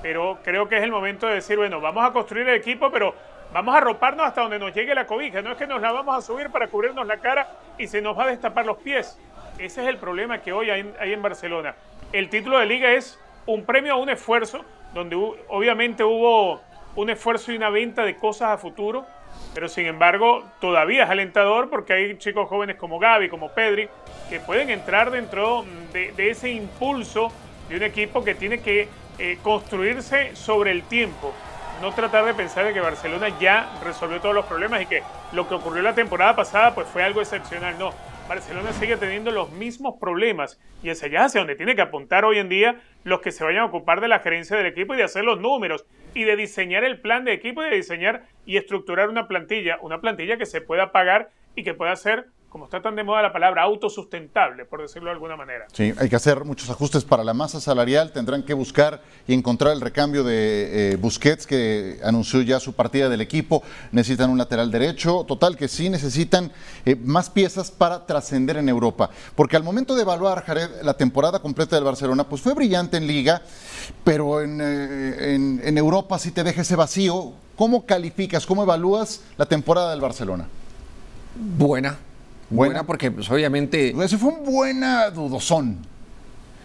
Pero 0.03 0.41
creo 0.43 0.69
que 0.69 0.77
es 0.77 0.83
el 0.83 0.91
momento 0.91 1.27
de 1.27 1.35
decir, 1.35 1.57
bueno, 1.57 1.81
vamos 1.81 2.05
a 2.05 2.13
construir 2.13 2.49
el 2.49 2.57
equipo, 2.57 2.91
pero 2.91 3.15
vamos 3.53 3.75
a 3.75 3.81
roparnos 3.81 4.27
hasta 4.27 4.43
donde 4.43 4.59
nos 4.59 4.75
llegue 4.75 4.95
la 4.95 5.07
cobija, 5.07 5.43
no 5.43 5.53
es 5.53 5.59
que 5.59 5.67
nos 5.67 5.81
la 5.81 5.93
vamos 5.93 6.17
a 6.17 6.23
subir 6.23 6.51
para 6.51 6.69
cubrirnos 6.69 7.07
la 7.07 7.19
cara 7.19 7.49
y 7.79 7.87
se 7.87 8.01
nos 8.01 8.19
va 8.19 8.25
a 8.25 8.29
destapar 8.29 8.65
los 8.65 8.79
pies. 8.79 9.19
Ese 9.59 9.83
es 9.83 9.89
el 9.89 9.99
problema 9.99 10.41
que 10.41 10.53
hoy 10.53 10.71
hay, 10.71 11.13
en 11.13 11.23
Barcelona. 11.23 11.75
El 12.13 12.29
título 12.29 12.59
de 12.59 12.67
liga 12.67 12.93
es 12.93 13.19
un 13.47 13.65
premio 13.65 13.95
a 13.95 13.97
un 13.97 14.09
esfuerzo, 14.09 14.65
donde 14.95 15.17
obviamente 15.49 16.05
hubo 16.05 16.61
un 16.97 17.11
esfuerzo 17.11 17.53
y 17.53 17.57
una 17.57 17.71
venta 17.71 18.05
de 18.05 18.17
cosas 18.17 18.51
a 18.51 18.59
futuro, 18.59 19.07
pero 19.55 19.69
sin 19.69 19.87
embargo 19.87 20.45
todavía 20.61 21.05
es 21.05 21.11
alentador 21.11 21.71
porque 21.71 21.93
hay 21.93 22.19
chicos 22.19 22.49
jóvenes 22.49 22.77
como 22.77 22.99
Gaby, 22.99 23.29
como 23.29 23.51
Pedri, 23.51 23.89
que 24.29 24.41
pueden 24.41 24.71
entrar 24.71 25.11
dentro 25.11 25.65
de, 25.93 26.13
ese 26.31 26.51
impulso 26.51 27.33
de 27.69 27.77
un 27.77 27.83
equipo 27.83 28.25
que 28.25 28.35
tiene 28.35 28.61
que 28.61 28.89
eh, 29.19 29.39
construirse 29.43 30.35
sobre 30.37 30.71
el 30.71 30.83
tiempo. 30.83 31.33
No 31.83 31.91
tratar 31.91 32.25
de 32.25 32.33
pensar 32.33 32.65
de 32.65 32.73
que 32.73 32.79
Barcelona 32.79 33.37
ya 33.41 33.69
resolvió 33.83 34.21
todos 34.21 34.37
los 34.37 34.47
problemas 34.47 34.83
y 34.83 34.87
que 34.87 35.03
lo 35.33 35.49
que 35.49 35.55
ocurrió 35.55 35.83
la 35.83 35.97
temporada 35.97 36.37
pasada 36.37 36.77
pues 36.77 36.87
fue 36.87 37.03
algo 37.03 37.21
excepcional. 37.21 37.77
No, 37.77 37.91
Barcelona 38.29 38.73
sigue 38.73 38.97
teniendo 38.97 39.33
los 39.33 39.51
mismos 39.51 39.97
problemas 39.99 40.61
y 40.85 40.91
es 40.91 41.03
allá 41.03 41.25
hacia 41.25 41.41
donde 41.41 41.57
tiene 41.57 41.75
que 41.75 41.83
apuntar 41.83 42.25
hoy 42.25 42.39
en 42.39 42.49
día 42.49 42.81
los 43.03 43.21
que 43.21 43.33
se 43.33 43.43
vayan 43.43 43.63
a 43.63 43.65
ocupar 43.65 44.01
de 44.01 44.07
la 44.07 44.21
gerencia 44.21 44.57
del 44.57 44.67
equipo 44.67 44.95
y 44.95 44.99
de 44.99 45.03
hacer 45.03 45.25
los 45.25 45.41
números 45.41 45.85
y 46.15 46.23
de 46.23 46.37
diseñar 46.37 46.85
el 46.85 47.01
plan 47.01 47.25
de 47.25 47.33
equipo 47.33 47.65
y 47.65 47.71
de 47.71 47.75
diseñar 47.75 48.27
y 48.47 48.59
estructurar 48.59 49.09
una 49.09 49.27
plantilla, 49.27 49.79
una 49.81 50.01
plantilla 50.01 50.37
que 50.37 50.47
se 50.47 50.61
pueda 50.61 50.93
pagar 50.93 51.31
y 51.57 51.65
que 51.65 51.75
pueda 51.75 51.97
ser 51.97 52.27
como 52.53 52.67
está 52.67 52.83
tan 52.83 52.95
de 52.95 53.03
moda 53.03 53.23
la 53.23 53.33
palabra, 53.33 53.63
autosustentable, 53.63 54.67
por 54.67 54.83
decirlo 54.83 55.09
de 55.09 55.15
alguna 55.15 55.37
manera. 55.37 55.65
Sí, 55.73 55.95
hay 55.99 56.11
que 56.11 56.17
hacer 56.17 56.45
muchos 56.45 56.69
ajustes 56.69 57.03
para 57.03 57.25
la 57.25 57.33
masa 57.33 57.63
salarial, 57.63 58.13
tendrán 58.13 58.43
que 58.43 58.53
buscar 58.53 59.01
y 59.27 59.33
encontrar 59.33 59.73
el 59.73 59.81
recambio 59.81 60.23
de 60.23 60.93
eh, 60.93 60.97
Busquets, 60.97 61.47
que 61.47 61.99
anunció 62.05 62.43
ya 62.43 62.61
su 62.61 62.75
partida 62.75 63.09
del 63.09 63.23
equipo, 63.23 63.63
necesitan 63.91 64.29
un 64.29 64.37
lateral 64.37 64.71
derecho, 64.71 65.25
total 65.27 65.57
que 65.57 65.67
sí 65.67 65.89
necesitan 65.89 66.53
eh, 66.85 66.95
más 66.95 67.31
piezas 67.31 67.71
para 67.71 68.05
trascender 68.05 68.59
en 68.59 68.69
Europa, 68.69 69.09
porque 69.35 69.57
al 69.57 69.63
momento 69.63 69.95
de 69.95 70.03
evaluar, 70.03 70.45
Jared, 70.45 70.83
la 70.83 70.93
temporada 70.93 71.39
completa 71.39 71.77
del 71.77 71.87
Barcelona, 71.87 72.25
pues 72.25 72.43
fue 72.43 72.53
brillante 72.53 72.99
en 72.99 73.07
liga, 73.07 73.41
pero 74.05 74.43
en, 74.43 74.61
eh, 74.61 75.35
en, 75.35 75.63
en 75.65 75.79
Europa 75.79 76.19
sí 76.19 76.33
te 76.33 76.45
deja 76.45 76.61
ese 76.61 76.77
vacío. 76.77 77.33
¿Cómo 77.57 77.87
calificas, 77.87 78.45
cómo 78.45 78.63
evalúas 78.63 79.23
la 79.39 79.47
temporada 79.47 79.93
del 79.93 80.03
Barcelona? 80.03 80.49
Buena, 81.35 81.97
Buena, 82.53 82.85
porque 82.85 83.11
pues, 83.11 83.31
obviamente... 83.31 83.95
Ese 84.03 84.19
fue 84.19 84.31
un 84.31 84.45
buena 84.45 85.11
dudosón. 85.11 85.79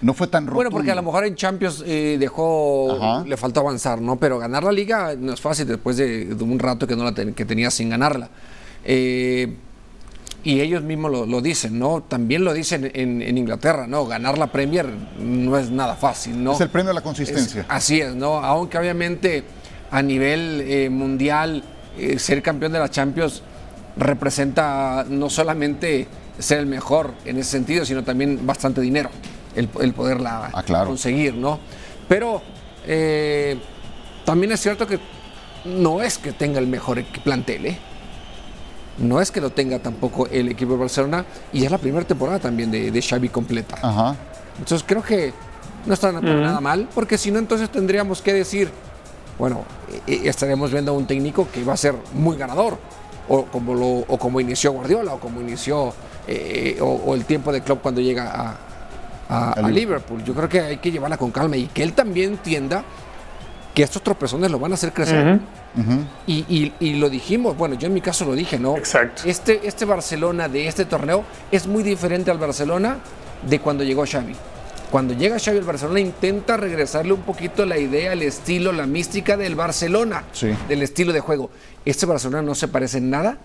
No 0.02 0.14
fue 0.14 0.28
tan 0.28 0.44
rotundo. 0.44 0.56
Bueno, 0.56 0.72
porque 0.72 0.92
a 0.92 0.96
lo 0.96 1.02
mejor 1.02 1.26
en 1.26 1.36
Champions 1.36 1.84
eh, 1.86 2.18
dejó, 2.20 3.24
le 3.26 3.36
faltó 3.36 3.62
avanzar, 3.62 4.00
¿no? 4.00 4.18
Pero 4.18 4.38
ganar 4.38 4.64
la 4.64 4.72
liga 4.72 5.16
no 5.18 5.34
es 5.34 5.42
fácil 5.42 5.68
después 5.68 5.98
de, 5.98 6.36
un 6.40 6.60
rato 6.60 6.86
que 6.86 6.96
no 6.96 7.04
la 7.04 7.14
que 7.14 7.46
tenía 7.46 7.72
sin 7.72 7.90
ganarla. 7.90 8.30
Eh, 8.84 9.56
y 10.44 10.62
ellos 10.62 10.84
mismos 10.84 11.28
lo, 11.28 11.42
dicen, 11.42 11.80
¿no? 11.80 12.04
También 12.08 12.44
lo 12.44 12.54
dicen 12.54 12.90
en, 12.94 13.38
Inglaterra, 13.38 13.88
¿no? 13.88 14.06
Ganar 14.06 14.38
la 14.38 14.48
Premier 14.48 14.88
no 15.20 15.58
es 15.58 15.72
nada 15.72 15.96
fácil, 15.96 16.42
¿no? 16.42 16.54
Es 16.54 16.62
el 16.62 16.70
premio 16.70 16.92
a 16.92 16.94
la 16.94 17.02
consistencia. 17.02 17.66
así 17.68 18.00
es, 18.00 18.16
¿no? 18.16 18.38
Aunque 18.38 18.78
obviamente 18.78 19.44
a 19.90 20.02
nivel 20.02 20.62
eh, 20.62 20.90
mundial 20.90 21.64
ser 22.18 22.44
campeón 22.44 22.72
de 22.72 22.80
la 22.80 22.90
Champions 22.90 23.42
representa 23.98 25.06
no 25.08 25.30
solamente 25.30 26.08
ser 26.40 26.60
el 26.60 26.66
mejor 26.68 27.14
en 27.26 27.38
ese 27.38 27.52
sentido, 27.52 27.86
sino 27.86 28.04
también 28.04 28.46
bastante 28.46 28.82
dinero, 28.82 29.10
el, 29.56 29.68
poderla 29.68 30.52
ah, 30.54 30.86
conseguir, 30.86 31.34
¿no? 31.34 31.60
Pero 32.08 32.42
eh, 32.86 33.58
también 34.24 34.52
es 34.52 34.62
cierto 34.62 34.86
que 34.86 35.00
no 35.66 36.02
es 36.02 36.18
que 36.18 36.32
tenga 36.32 36.60
el 36.60 36.68
mejor 36.68 37.04
plantel, 37.24 37.66
¿eh? 37.66 37.78
No 39.00 39.22
es 39.22 39.30
que 39.32 39.42
lo 39.42 39.52
tenga 39.52 39.80
tampoco 39.80 40.28
el 40.28 40.50
equipo 40.50 40.74
de 40.74 40.80
Barcelona 40.80 41.26
y 41.54 41.64
es 41.64 41.72
la 41.72 41.78
primera 41.78 42.06
temporada 42.06 42.40
también 42.40 42.72
de, 42.72 42.90
de 42.90 43.02
Xavi 43.02 43.30
completa. 43.30 43.78
Entonces 44.58 44.84
creo 44.88 45.04
que 45.04 45.34
no 45.86 45.94
está 45.94 46.12
nada 46.12 46.60
mal, 46.62 46.90
porque 46.96 47.18
si 47.18 47.30
no 47.32 47.38
entonces 47.38 47.70
tendríamos 47.70 48.22
que 48.22 48.34
decir, 48.34 48.72
bueno, 49.38 49.66
eh, 50.08 50.22
estaremos 50.26 50.72
viendo 50.72 50.92
a 50.92 50.96
un 50.96 51.06
técnico 51.06 51.48
que 51.52 51.64
va 51.64 51.74
a 51.74 51.78
ser 51.78 51.96
muy 52.14 52.38
ganador 52.38 52.80
o 53.30 53.46
como, 53.46 53.74
lo, 53.74 53.88
o 53.88 54.18
como 54.18 54.40
inició 54.40 54.72
Guardiola, 54.72 55.14
o 55.14 55.20
como 55.20 55.42
inició 55.42 55.94
eh, 56.28 56.78
o, 56.82 57.14
el 57.16 57.26
tiempo 57.26 57.52
de 57.52 57.62
club 57.62 57.80
cuando 57.82 58.02
llega 58.02 58.58
a, 59.30 59.52
a, 59.52 59.70
Liverpool. 59.70 60.24
Yo 60.24 60.34
creo 60.34 60.50
que 60.50 60.60
hay 60.60 60.78
que 60.78 60.92
llevarla 60.92 61.18
con 61.18 61.32
calma 61.32 61.58
y 61.58 61.68
que 61.68 61.84
él 61.84 61.94
también 61.94 62.32
entienda 62.32 62.84
que 63.74 63.84
estos 63.84 64.02
tropezones 64.02 64.50
lo 64.50 64.60
van 64.60 64.72
a 64.72 64.76
hacer 64.76 64.92
crecer. 64.92 65.40
Y, 66.26 66.74
y, 66.80 66.94
lo 66.96 67.10
dijimos, 67.10 67.56
bueno, 67.56 67.76
yo 67.76 67.88
en 67.88 67.94
mi 67.94 68.02
caso 68.02 68.26
lo 68.26 68.34
dije, 68.34 68.58
¿no? 68.58 68.76
Exacto. 68.76 69.22
Este, 69.26 69.68
este 69.68 69.86
Barcelona 69.86 70.50
de 70.50 70.68
este 70.68 70.86
torneo 70.86 71.24
es 71.52 71.68
muy 71.68 71.84
diferente 71.84 72.32
al 72.32 72.40
Barcelona 72.40 72.98
de 73.48 73.60
cuando 73.60 73.84
llegó 73.84 74.04
Xavi. 74.04 74.34
Cuando 74.92 75.14
llega 75.14 75.38
Xavi 75.38 75.58
al 75.58 75.64
Barcelona 75.64 76.00
intenta 76.00 76.56
regresarle 76.56 77.12
un 77.12 77.22
poquito 77.22 77.66
la 77.66 77.78
idea, 77.78 78.14
el 78.14 78.22
estilo, 78.22 78.72
la 78.72 78.86
mística 78.86 79.36
del 79.36 79.56
Barcelona, 79.56 80.24
del 80.70 80.82
estilo 80.82 81.12
de 81.12 81.20
juego. 81.20 81.50
Este 81.84 82.06
Barcelona 82.06 82.42
no 82.42 82.56
se 82.56 82.68
parece 82.70 83.00
en 83.00 83.10
nada 83.10 83.38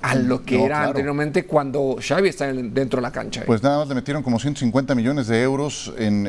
a 0.00 0.14
lo 0.14 0.42
que 0.42 0.62
era 0.62 0.84
anteriormente 0.84 1.46
cuando 1.46 1.96
Xavi 1.98 2.28
está 2.28 2.52
dentro 2.52 2.98
de 2.98 3.02
la 3.02 3.10
cancha. 3.10 3.42
Pues 3.46 3.62
nada 3.62 3.78
más 3.78 3.88
le 3.88 3.94
metieron 3.94 4.22
como 4.22 4.38
150 4.38 4.94
millones 4.94 5.26
de 5.26 5.42
euros 5.42 5.92
en, 5.98 6.26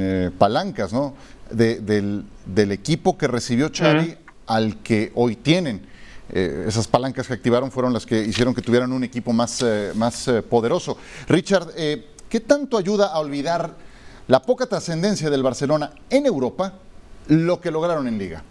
eh, 0.00 0.30
palancas, 0.36 0.92
¿no? 0.92 1.14
del, 1.50 2.24
equipo 2.72 3.16
que 3.16 3.28
recibió 3.28 3.70
Xavi 3.72 4.16
al 4.46 4.78
que 4.82 5.12
hoy 5.14 5.36
tienen. 5.36 5.80
Eh, 6.32 6.64
esas 6.66 6.88
palancas 6.88 7.28
que 7.28 7.34
activaron 7.34 7.70
fueron 7.70 7.92
las 7.92 8.04
que 8.04 8.20
hicieron 8.20 8.52
que 8.52 8.62
tuvieran 8.62 8.92
un 8.92 9.04
equipo 9.04 9.32
más, 9.32 9.62
eh, 9.62 9.92
más 9.94 10.28
poderoso. 10.48 10.96
Richard, 11.28 11.68
¿Qué 12.28 12.40
tanto 12.40 12.76
ayuda 12.76 13.06
a 13.06 13.20
olvidar 13.20 13.70
la 14.26 14.42
poca 14.42 14.66
trascendencia 14.66 15.30
del 15.30 15.44
Barcelona 15.44 15.92
en 16.10 16.26
Europa 16.26 16.74
lo 17.28 17.60
que 17.60 17.70
lograron 17.70 18.08
en 18.08 18.18
Liga? 18.18 18.42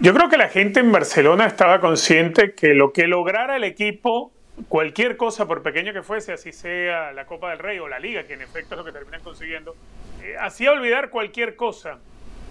Yo 0.00 0.12
creo 0.12 0.28
que 0.28 0.36
la 0.36 0.48
gente 0.48 0.80
en 0.80 0.92
Barcelona 0.92 1.46
estaba 1.46 1.80
consciente 1.80 2.54
que 2.54 2.74
lo 2.74 2.92
que 2.92 3.06
lograra 3.06 3.56
el 3.56 3.64
equipo, 3.64 4.32
cualquier 4.68 5.16
cosa, 5.16 5.46
por 5.46 5.62
pequeño 5.62 5.94
que 5.94 6.02
fuese, 6.02 6.32
así 6.32 6.52
sea 6.52 7.12
la 7.12 7.24
Copa 7.24 7.50
del 7.50 7.60
Rey 7.60 7.78
o 7.78 7.88
la 7.88 7.98
Liga, 7.98 8.24
que 8.24 8.34
en 8.34 8.42
efecto 8.42 8.74
es 8.74 8.78
lo 8.78 8.84
que 8.84 8.92
terminan 8.92 9.22
consiguiendo, 9.22 9.74
eh, 10.22 10.36
hacía 10.38 10.72
olvidar 10.72 11.08
cualquier 11.08 11.56
cosa. 11.56 11.98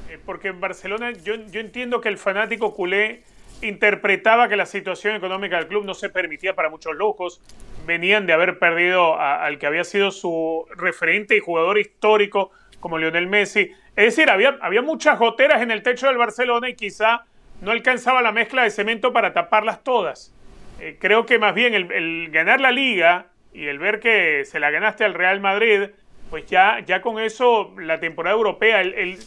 Eh, 0.10 0.18
porque 0.26 0.48
en 0.48 0.60
Barcelona 0.60 1.12
yo, 1.12 1.36
yo 1.36 1.60
entiendo 1.60 2.02
que 2.02 2.10
el 2.10 2.18
fanático 2.18 2.74
culé 2.74 3.24
interpretaba 3.62 4.48
que 4.48 4.56
la 4.56 4.66
situación 4.66 5.16
económica 5.16 5.58
del 5.58 5.68
club 5.68 5.86
no 5.86 5.94
se 5.94 6.10
permitía 6.10 6.56
para 6.56 6.70
muchos 6.70 6.96
locos. 6.96 7.42
Venían 7.86 8.26
de 8.26 8.34
haber 8.34 8.60
perdido 8.60 9.20
al 9.20 9.58
que 9.60 9.68
había 9.68 9.84
sido 9.84 10.12
su 10.12 10.66
referente 10.76 11.36
y 11.36 11.40
jugador 11.40 11.78
histórico 11.78 12.52
como 12.80 12.98
Lionel 12.98 13.28
Messi. 13.28 13.72
Es 13.96 14.16
decir, 14.16 14.30
había, 14.30 14.58
había 14.62 14.82
muchas 14.82 15.20
goteras 15.20 15.62
en 15.62 15.72
el 15.72 15.84
techo 15.84 16.08
del 16.08 16.18
Barcelona 16.18 16.70
y 16.70 16.76
quizá 16.76 17.26
no 17.62 17.72
alcanzaba 17.72 18.22
la 18.22 18.32
mezcla 18.32 18.64
de 18.64 18.70
cemento 18.70 19.14
para 19.14 19.34
taparlas 19.34 19.84
todas. 19.84 20.34
Eh, 20.80 20.98
creo 21.00 21.26
que 21.26 21.40
más 21.40 21.54
bien 21.56 21.74
el, 21.74 22.30
ganar 22.32 22.60
la 22.60 22.72
liga 22.72 23.28
y 23.54 23.68
el 23.68 23.80
ver 23.80 24.00
que 24.00 24.44
se 24.46 24.60
la 24.60 24.72
ganaste 24.72 25.06
al 25.06 25.14
Real 25.14 25.40
Madrid, 25.40 25.90
pues 26.30 26.46
ya, 26.48 26.80
ya 26.86 27.02
con 27.02 27.20
eso 27.22 27.74
la 27.78 28.00
temporada 28.00 28.36
europea, 28.36 28.82
el, 28.82 29.18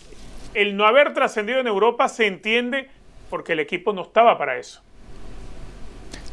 el 0.54 0.76
no 0.76 0.84
haber 0.86 1.14
trascendido 1.14 1.60
en 1.60 1.66
Europa 1.66 2.08
se 2.08 2.26
entiende 2.26 2.90
porque 3.30 3.52
el 3.52 3.60
equipo 3.60 3.92
no 3.92 4.02
estaba 4.02 4.36
para 4.36 4.58
eso. 4.58 4.82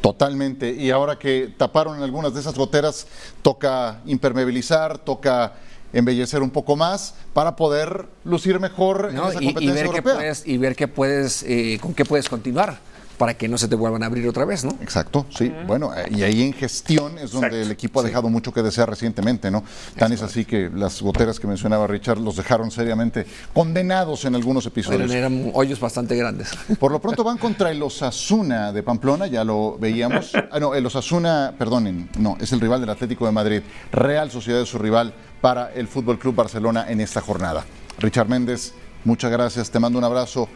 Totalmente. 0.03 0.69
Y 0.69 0.91
ahora 0.91 1.17
que 1.17 1.53
taparon 1.57 2.03
algunas 2.03 2.33
de 2.33 2.41
esas 2.41 2.55
goteras, 2.55 3.07
toca 3.41 4.01
impermeabilizar, 4.05 4.97
toca 4.97 5.53
embellecer 5.93 6.41
un 6.41 6.49
poco 6.49 6.75
más 6.75 7.15
para 7.31 7.55
poder 7.55 8.07
lucir 8.25 8.59
mejor 8.59 9.11
en 9.11 9.15
esa 9.15 9.39
competencia 9.39 9.61
y, 9.61 9.71
ver 9.71 9.85
europea. 9.85 10.13
puedes, 10.15 10.45
y 10.45 10.57
ver 10.57 10.75
qué 10.75 10.89
puedes, 10.89 11.43
eh, 11.43 11.79
con 11.81 11.93
qué 11.93 12.03
puedes 12.03 12.27
continuar 12.27 12.79
para 13.17 13.35
que 13.35 13.47
no 13.47 13.57
se 13.57 13.67
te 13.67 13.75
vuelvan 13.75 14.03
a 14.03 14.07
abrir 14.07 14.27
otra 14.27 14.45
vez, 14.45 14.63
¿no? 14.63 14.71
Exacto, 14.81 15.25
sí. 15.29 15.53
Bueno, 15.67 15.91
y 16.11 16.23
ahí 16.23 16.43
en 16.43 16.53
gestión 16.53 17.17
es 17.17 17.31
donde 17.31 17.61
el 17.61 17.71
equipo 17.71 17.99
ha 17.99 18.03
dejado 18.03 18.29
mucho 18.29 18.53
que 18.53 18.61
desear 18.61 18.89
recientemente, 18.89 19.51
¿no? 19.51 19.63
Tan 19.97 20.11
es, 20.13 20.21
así 20.21 20.45
que 20.45 20.69
las 20.73 21.01
goteras 21.01 21.39
que 21.39 21.47
mencionaba 21.47 21.87
Richard 21.87 22.19
los 22.19 22.35
dejaron 22.35 22.71
seriamente 22.71 23.25
condenados 23.53 24.25
en 24.25 24.35
algunos 24.35 24.65
episodios. 24.65 25.11
eran 25.11 25.51
hoyos 25.53 25.79
bastante 25.79 26.15
grandes. 26.15 26.51
Por 26.79 26.91
lo 26.91 26.99
pronto 26.99 27.23
van 27.23 27.37
contra 27.37 27.71
el 27.71 27.81
Osasuna 27.81 28.71
de 28.71 28.83
Pamplona, 28.83 29.27
ya 29.27 29.43
lo 29.43 29.77
veíamos. 29.77 30.33
Ah, 30.51 30.59
no, 30.59 30.73
el 30.73 30.85
Osasuna, 30.85 31.53
perdonen, 31.57 32.09
no, 32.17 32.37
es 32.39 32.51
el 32.51 32.59
rival 32.59 32.81
del 32.81 32.89
Atlético 32.89 33.25
de 33.25 33.31
Madrid. 33.31 33.61
Real 33.91 34.31
Sociedad 34.31 34.61
es 34.61 34.69
su 34.69 34.77
rival 34.77 35.13
para 35.41 35.73
el 35.73 35.87
Fútbol 35.87 36.19
Club 36.19 36.35
Barcelona 36.35 36.85
en 36.89 37.01
esta 37.01 37.21
jornada. 37.21 37.65
Richard 37.99 38.27
Méndez, 38.27 38.73
muchas 39.03 39.31
gracias, 39.31 39.69
te 39.69 39.79
mando 39.79 39.99
un 39.99 40.05
abrazo. 40.05 40.47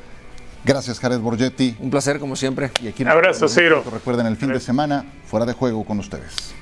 Gracias, 0.64 1.00
Jared 1.00 1.20
Borgetti. 1.20 1.76
Un 1.80 1.90
placer, 1.90 2.20
como 2.20 2.36
siempre. 2.36 2.72
Y 2.82 2.88
aquí 2.88 3.04
Abrazo, 3.04 3.48
Ciro. 3.48 3.84
Recuerden 3.92 4.26
el 4.28 4.36
fin 4.38 4.50
de 4.50 4.60
semana, 4.60 5.06
fuera 5.26 5.46
de 5.46 5.54
juego 5.54 5.86
con 5.86 6.00
ustedes. 6.00 6.54